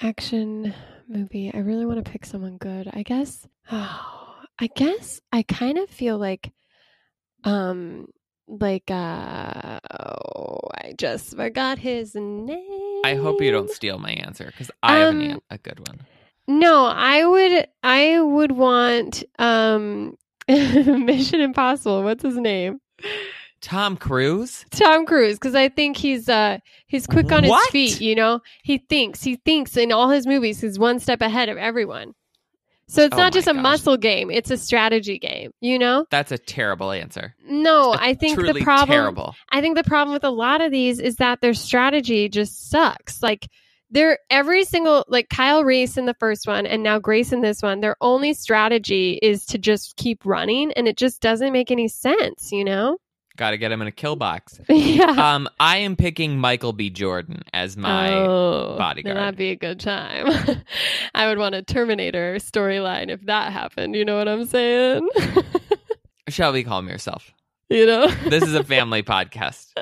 [0.00, 0.72] action
[1.12, 1.50] movie.
[1.52, 2.90] I really want to pick someone good.
[2.92, 3.46] I guess.
[3.70, 6.52] Oh, I guess I kind of feel like,
[7.44, 8.06] um,
[8.48, 13.00] like uh, oh, I just forgot his name.
[13.04, 16.00] I hope you don't steal my answer because I have Um, an- a good one.
[16.48, 20.16] No, I would I would want um
[20.48, 22.02] Mission Impossible.
[22.02, 22.80] What's his name?
[23.62, 24.66] Tom Cruise?
[24.70, 26.58] Tom Cruise because I think he's uh
[26.88, 28.40] he's quick on his feet, you know?
[28.62, 32.12] He thinks, he thinks in all his movies he's one step ahead of everyone.
[32.88, 33.62] So it's Oh not just a gosh.
[33.62, 36.04] muscle game, it's a strategy game, you know?
[36.10, 37.34] That's a terrible answer.
[37.48, 39.34] No, I think the problem terrible.
[39.50, 43.22] I think the problem with a lot of these is that their strategy just sucks.
[43.22, 43.48] Like
[43.90, 47.62] they're every single like Kyle Reese in the first one and now Grace in this
[47.62, 51.88] one, their only strategy is to just keep running and it just doesn't make any
[51.88, 52.98] sense, you know?
[53.36, 54.60] Got to get him in a kill box.
[54.68, 55.04] yeah.
[55.34, 56.90] Um, I am picking Michael B.
[56.90, 58.12] Jordan as my.
[58.12, 59.16] oh, bodyguard.
[59.16, 60.62] That'd be a good time.
[61.14, 63.94] I would want a Terminator storyline if that happened.
[63.94, 65.08] You know what I'm saying?
[66.28, 67.32] Shelby, calm yourself.
[67.70, 68.08] you know?
[68.08, 69.72] This is a family podcast.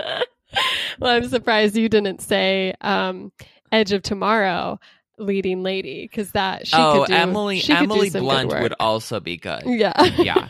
[1.00, 3.32] well, I'm surprised you didn't say um,
[3.72, 4.78] Edge of Tomorrow
[5.18, 7.14] leading lady because that she oh, could do.
[7.14, 9.62] Emily could Emily Blunt would also be good.
[9.66, 10.02] Yeah.
[10.04, 10.48] yeah.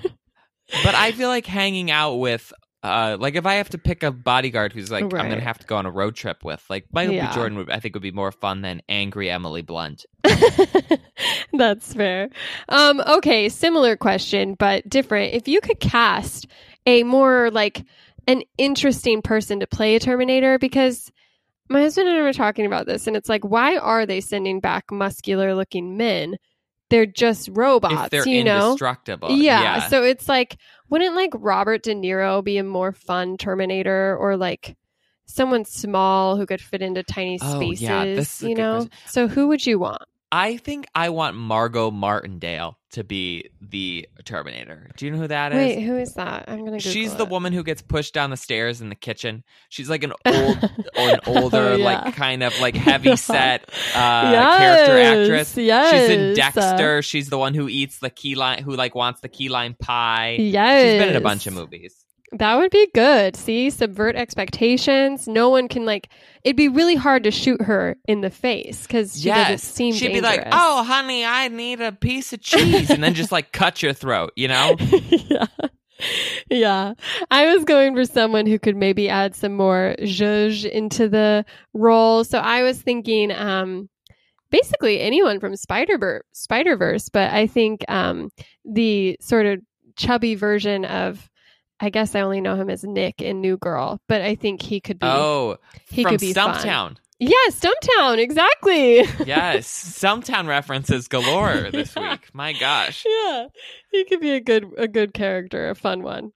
[0.85, 4.11] But I feel like hanging out with uh like if I have to pick a
[4.11, 7.14] bodyguard who's like I'm gonna have to go on a road trip with, like Michael
[7.14, 7.28] Yeah.
[7.28, 7.35] B.
[7.35, 10.07] Jordan would I think would be more fun than angry Emily Blunt.
[11.53, 12.31] That's fair.
[12.68, 15.35] Um, okay, similar question, but different.
[15.35, 16.47] If you could cast
[16.87, 17.85] a more like
[18.26, 21.11] an interesting person to play a Terminator, because
[21.68, 24.61] my husband and I were talking about this, and it's like, why are they sending
[24.61, 26.37] back muscular looking men?
[26.91, 28.66] They're just robots, if they're you know?
[28.72, 29.30] indestructible.
[29.30, 29.88] Yeah, yeah.
[29.88, 30.57] So it's like,
[30.91, 34.76] wouldn't like Robert De Niro be a more fun Terminator or like
[35.26, 37.82] someone small who could fit into tiny Oh, spaces?
[37.82, 38.80] yeah, this is you know?
[38.80, 38.91] question.
[39.07, 40.03] So who would you want?
[40.33, 44.91] I think I want Margot Martindale to be the Terminator.
[44.97, 45.57] Do you know who that is?
[45.57, 46.45] Wait, who is that?
[46.49, 46.78] I'm gonna.
[46.78, 47.31] Google She's the it.
[47.31, 49.43] woman who gets pushed down the stairs in the kitchen.
[49.70, 51.85] She's like an old, or an older, Oh, yeah.
[51.85, 55.57] like kind of like heavy set uh, character actress.
[55.57, 57.03] Yes, She's in Dexter.
[57.03, 60.37] She's the one who eats the key lime, who like wants the key lime pie.
[60.39, 62.05] yes, She's been in a bunch of movies.
[62.33, 63.35] That would be good.
[63.35, 65.26] See, subvert expectations.
[65.26, 66.11] No one can like.
[66.45, 69.95] It'd be really hard to shoot her in the face because she doesn't yes, seem.
[69.95, 70.33] she'd dangerous.
[70.33, 73.83] be like, "Oh, honey, I need a piece of cheese," and then just like cut
[73.83, 74.33] your throat.
[74.37, 74.76] You know?
[75.11, 75.47] yeah.
[76.49, 76.95] Yeah.
[77.31, 82.24] I was going for someone who could maybe add some more zhuzh into the role.
[82.24, 83.89] So I was thinking um
[84.51, 88.31] basically anyone from Spider Spider Verse, but I think um
[88.64, 89.61] the sort of
[89.97, 91.28] chubby version of
[91.81, 94.81] I guess I only know him as Nick in New Girl, but I think he
[94.81, 95.57] could be Oh,
[95.89, 96.55] he could be fun.
[96.55, 96.97] Stumptown.
[97.18, 98.99] Yeah, Stumptown, exactly.
[99.26, 99.66] Yes,
[100.01, 102.28] Stumptown references galore this week.
[102.33, 103.05] My gosh.
[103.07, 103.47] yeah,
[103.93, 106.33] he could be a good a good character, a fun one.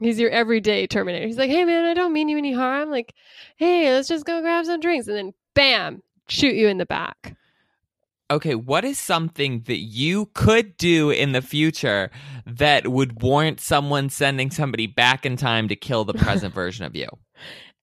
[0.00, 1.26] He's your everyday Terminator.
[1.26, 2.90] He's like, "Hey man, I don't mean you any harm.
[2.90, 3.14] Like,
[3.56, 7.36] hey, let's just go grab some drinks," and then bam, shoot you in the back.
[8.30, 12.10] Okay, what is something that you could do in the future
[12.46, 16.94] that would warrant someone sending somebody back in time to kill the present version of
[16.94, 17.08] you?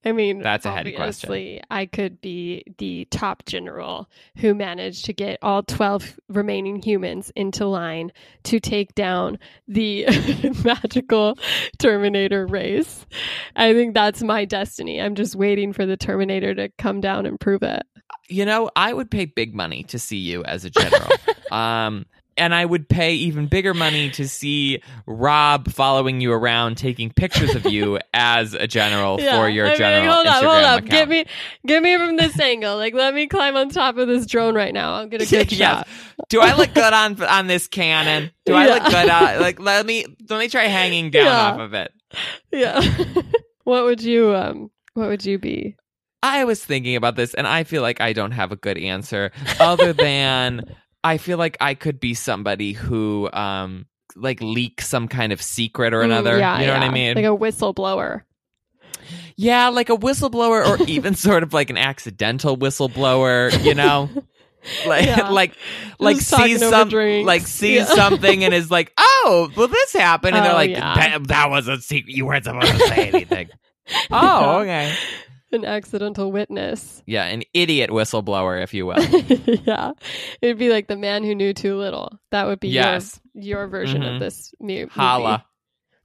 [0.08, 1.30] I mean, That's a heady question.
[1.32, 7.32] obviously, I could be the top general who managed to get all 12 remaining humans
[7.36, 8.12] into line
[8.44, 10.06] to take down the
[10.64, 11.40] magical
[11.80, 13.08] Terminator race.
[13.56, 15.02] I think that's my destiny.
[15.02, 17.82] I'm just waiting for the Terminator to come down and prove it.
[18.28, 21.10] You know, I would pay big money to see you as a general.
[21.52, 22.06] um,
[22.38, 27.56] and I would pay even bigger money to see Rob following you around taking pictures
[27.56, 29.38] of you as a general Yeah.
[29.40, 30.78] for your I mean, general hold up, hold up.
[30.80, 30.90] account.
[30.92, 31.26] Get me,
[31.66, 32.76] get me from this angle.
[32.76, 34.96] Like, let me climb on top of this drone right now.
[34.96, 35.60] I'll get a good Yes.
[35.78, 35.88] shot.
[36.28, 38.32] Do I look good on on this cannon?
[38.46, 39.10] Do I look good?
[39.10, 41.42] On, like let me let me try hanging down Yeah.
[41.52, 41.92] off of it.
[42.52, 42.82] Yeah.
[43.64, 45.76] what would you, um, what would you be?
[46.26, 49.32] I was thinking about this, and I feel like I don't have a good answer
[49.60, 50.64] other than
[51.04, 55.94] I feel like I could be somebody who um like leaks some kind of secret
[55.94, 56.38] or Mm, another.
[56.38, 57.16] yeah, you know what I mean?
[57.16, 58.22] Like a whistleblower.
[59.36, 63.64] yeah, like a whistleblower, or even sort of like an accidental whistleblower.
[63.64, 64.10] You know.
[64.88, 65.30] Like, Yeah.
[65.30, 65.54] like,
[66.00, 67.28] like sees some, drinks.
[67.28, 67.86] like sees Yeah.
[67.86, 70.96] something and is like, "Oh, well, this happened," and they're Oh, like, yeah.
[70.96, 72.16] that, "That was a secret.
[72.16, 73.50] You weren't supposed to say anything."
[74.10, 74.92] oh, okay.
[75.52, 77.04] An accidental witness.
[77.06, 79.02] Yeah, an idiot whistleblower, if you will.
[79.66, 79.92] yeah.
[80.42, 82.20] It'd be like the man who knew too little.
[82.32, 83.22] That would be Yes.
[83.34, 84.16] your, your version Mhm.
[84.16, 84.90] of this mu- movie.
[84.92, 85.46] Holla.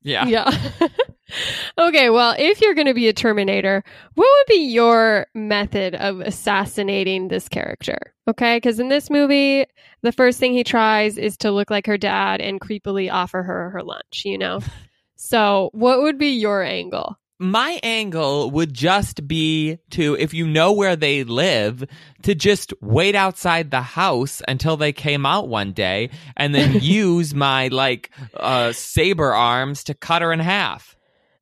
[0.03, 0.27] Yeah.
[0.27, 0.51] Yeah.
[1.79, 3.83] okay, well, if you're going to be a Terminator,
[4.15, 7.99] what would be your method of assassinating this character?
[8.29, 9.65] Okay, because in this movie,
[10.03, 13.71] the first thing he tries is to look like her dad and creepily offer her
[13.71, 14.61] her lunch, you know?
[15.17, 17.17] so, what would be your angle?
[17.43, 21.83] My angle would just be to, if you know where they live,
[22.25, 27.35] to just wait outside the house until they came out one day and then use
[27.35, 30.97] my, like, uh, saber arms to cut her in half.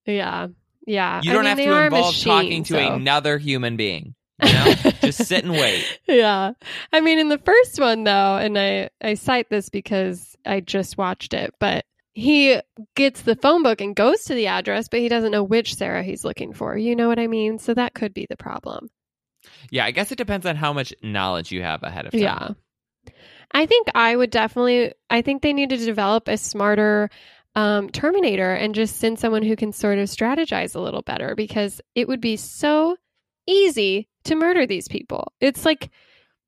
[0.07, 0.47] Yeah.
[0.87, 1.21] Yeah.
[1.23, 4.15] You don't mean, have to involve machine, talking to so- another human being.
[4.41, 4.75] You know?
[5.01, 5.85] just sit and wait.
[6.07, 6.53] yeah.
[6.93, 10.97] I mean, in the first one, though, and I, I cite this because I just
[10.97, 11.85] watched it, but
[12.19, 12.61] he
[12.97, 16.03] gets the phone book and goes to the address, but he doesn't know which Sarah
[16.03, 16.77] he's looking for.
[16.77, 17.61] You know what I mean?
[17.61, 18.89] So that could be the problem.
[19.71, 22.21] Yeah, I guess it depends on how much knowledge you have ahead of time.
[22.21, 22.49] Yeah.
[23.53, 27.09] I think I would definitely, I think they need to develop a smarter
[27.55, 31.81] um, Terminator and just send someone who can sort of strategize a little better because
[31.95, 32.97] it would be so
[33.47, 35.33] easy to murder these people.
[35.41, 35.91] It's like,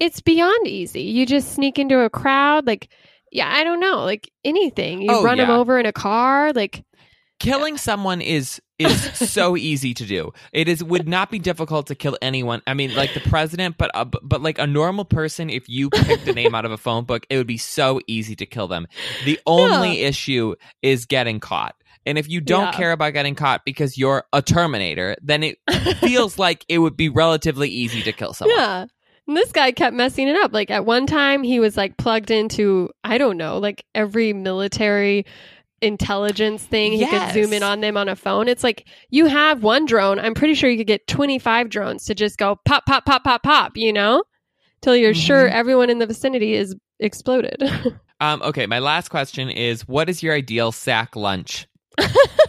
[0.00, 1.02] it's beyond easy.
[1.02, 2.88] You just sneak into a crowd, like,
[3.30, 5.02] yeah, I don't know, like anything.
[5.02, 6.84] You Oh, run them over in a car, like,
[7.38, 10.32] killing someone is is so easy to do.
[10.52, 12.62] It is would not be difficult to kill anyone.
[12.66, 16.26] I mean, like the president, but uh, but, like a normal person, if you picked
[16.28, 18.86] a name out of a phone book, it would be so easy to kill them.
[19.20, 21.74] The only issue is getting caught.
[22.06, 22.72] And if you don't Yeah.
[22.72, 25.58] care about getting caught because you're a Terminator, then it
[26.00, 28.56] feels like it would be relatively easy to kill someone.
[28.56, 28.86] yeah.
[29.30, 30.52] And this guy kept messing it up.
[30.52, 35.24] Like at one time, he was like plugged into, I don't know, like every military
[35.80, 36.90] intelligence thing.
[36.94, 37.32] He Yes.
[37.32, 38.48] could zoom in on them on a phone.
[38.48, 40.18] It's like you have one drone.
[40.18, 43.44] I'm pretty sure you could get 25 drones to just go pop, pop, pop, pop,
[43.44, 44.24] pop, you know?
[44.82, 45.52] Till you're sure Mhm.
[45.52, 47.62] everyone in the vicinity is exploded.
[48.22, 51.66] Um, okay, my last question is what is your ideal sack lunch?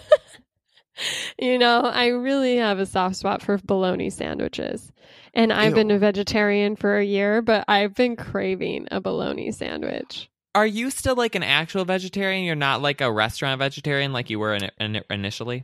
[1.39, 4.91] you know, I really have a soft spot for bologna sandwiches.
[5.33, 5.75] And I've Ew.
[5.75, 10.29] been a vegetarian for a year, but I've been craving a bologna sandwich.
[10.53, 12.43] Are you still like an actual vegetarian?
[12.43, 15.63] You're not like a restaurant vegetarian like you were in, in, initially?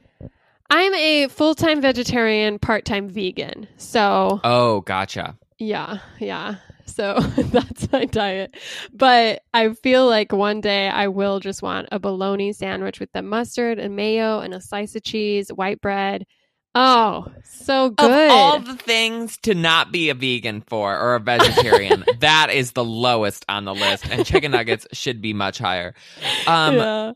[0.69, 3.67] I'm a full time vegetarian, part time vegan.
[3.77, 5.37] So, Oh, gotcha.
[5.57, 6.55] yeah, yeah.
[6.87, 8.55] So that's my diet.
[8.93, 13.21] But I feel like one day I will just want a bologna sandwich with the
[13.21, 16.25] mustard and mayo and a slice of cheese, white bread.
[16.79, 18.29] Oh, so good.
[18.29, 22.73] Of all the things to not be a vegan for or a vegetarian, that is
[22.73, 24.07] the lowest on the list.
[24.11, 25.95] And chicken nuggets should be much higher.
[26.45, 27.13] Um, yeah.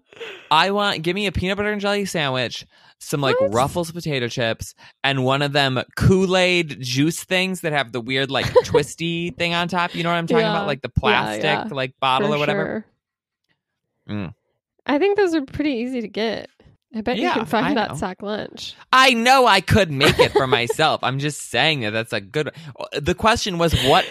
[0.49, 2.65] I want give me a peanut butter and jelly sandwich,
[3.01, 3.53] some like What?
[3.53, 4.73] Ruffles potato chips,
[5.03, 9.53] and one of them Kool Aid juice things that have the weird like twisty thing
[9.53, 9.95] on top.
[9.95, 10.51] You know what I'm talking Yeah.
[10.51, 11.67] about, like the Yeah, plastic yeah.
[11.71, 12.85] like bottle For or whatever.
[14.07, 14.15] sure.
[14.17, 14.33] Mm.
[14.85, 16.49] I think those are pretty easy to get.
[16.93, 17.95] I bet you Yeah, can find I that know.
[17.95, 18.75] sack lunch.
[18.91, 21.01] I know I could make it for myself.
[21.03, 22.51] I'm just saying that that's a good.
[22.99, 24.05] The question was what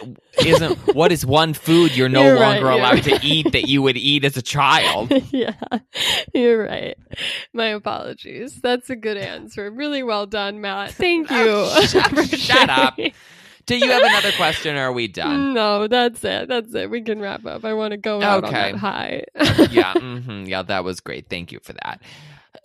[0.47, 3.24] isn't what is one food you're no You're longer allowed to right.
[3.24, 5.12] eat that you would eat as a child.
[5.31, 5.53] yeah,
[6.33, 6.97] you're right.
[7.53, 8.59] My apologies.
[8.62, 9.70] That's a good answer.
[9.70, 10.93] Really well done, Matt.
[10.93, 11.37] Thank you.
[11.49, 12.97] Oh, shut- shut up.
[13.66, 15.53] Do you have another question or are we done?
[15.53, 16.49] No, that's it.
[16.49, 16.91] That's it.
[16.91, 17.64] We can wrap up.
[17.64, 19.24] I want to go out on that high.
[19.70, 21.28] yeah, hmm yeah, that was great.
[21.28, 22.01] Thank you for that.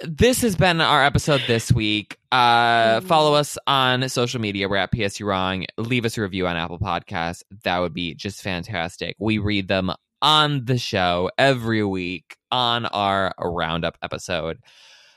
[0.03, 2.17] This has been our episode this week.
[2.31, 3.03] Uh, Mhm.
[3.03, 4.67] follow us on social media.
[4.67, 5.65] We're at PSU Wrong.
[5.77, 7.43] Leave us a review on Apple Podcasts.
[7.63, 9.15] That would be just fantastic.
[9.19, 14.57] We read them on the show every week on our roundup episode.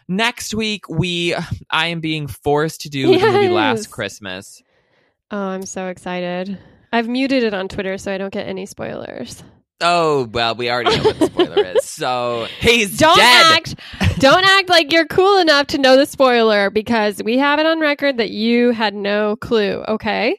[0.06, 1.34] Next week, we
[1.70, 4.62] I am being forced to do the movie Last Christmas.
[5.30, 6.58] oh, I'm so excited.
[6.92, 9.42] I've muted it on Twitter so I don't get any spoilers.
[9.80, 11.84] Oh well, we already know what the spoiler is.
[11.98, 13.56] So he's Don't dead.
[13.56, 13.74] act
[14.20, 17.80] don't act like you're cool enough to know the spoiler because we have it on
[17.80, 20.38] record that you had no clue, okay?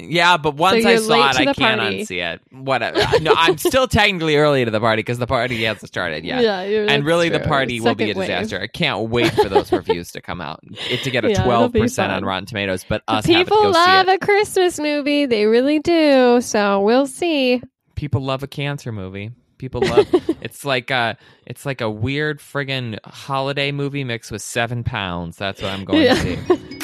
[0.00, 2.02] Yeah, but once So I saw it, I can't party.
[2.02, 2.40] unsee it.
[2.50, 2.98] Whatever.
[3.20, 6.68] no, I'm still technically early to the party because the party hasn't started yet.
[6.68, 7.46] you're- and really, the true.
[7.48, 8.28] party will be a Second wave.
[8.28, 8.60] disaster.
[8.60, 10.60] I can't wait for those reviews to come out.
[10.90, 14.06] It to get a twelve be percent on Rotten Tomatoes, but us People go love
[14.06, 14.22] see it.
[14.22, 15.24] a Christmas movie.
[15.26, 16.40] They really do.
[16.42, 17.62] So we'll see.
[17.96, 19.32] People love a cancer movie.
[19.58, 20.06] People love.
[20.40, 21.16] it's like a.
[21.46, 25.36] It's like a weird friggin' holiday movie mixed with seven pounds.
[25.36, 26.14] That's what I'm going Yeah.
[26.14, 26.72] to see.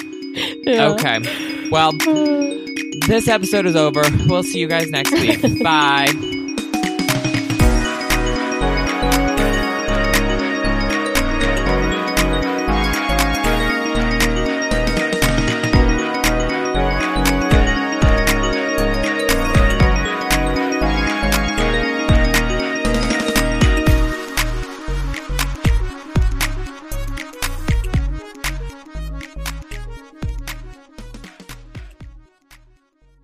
[0.64, 0.88] Yeah.
[0.92, 1.68] Okay.
[1.70, 1.92] Well,
[3.06, 4.00] this episode is over.
[4.26, 5.42] We'll see you guys next week.
[5.62, 6.08] Bye.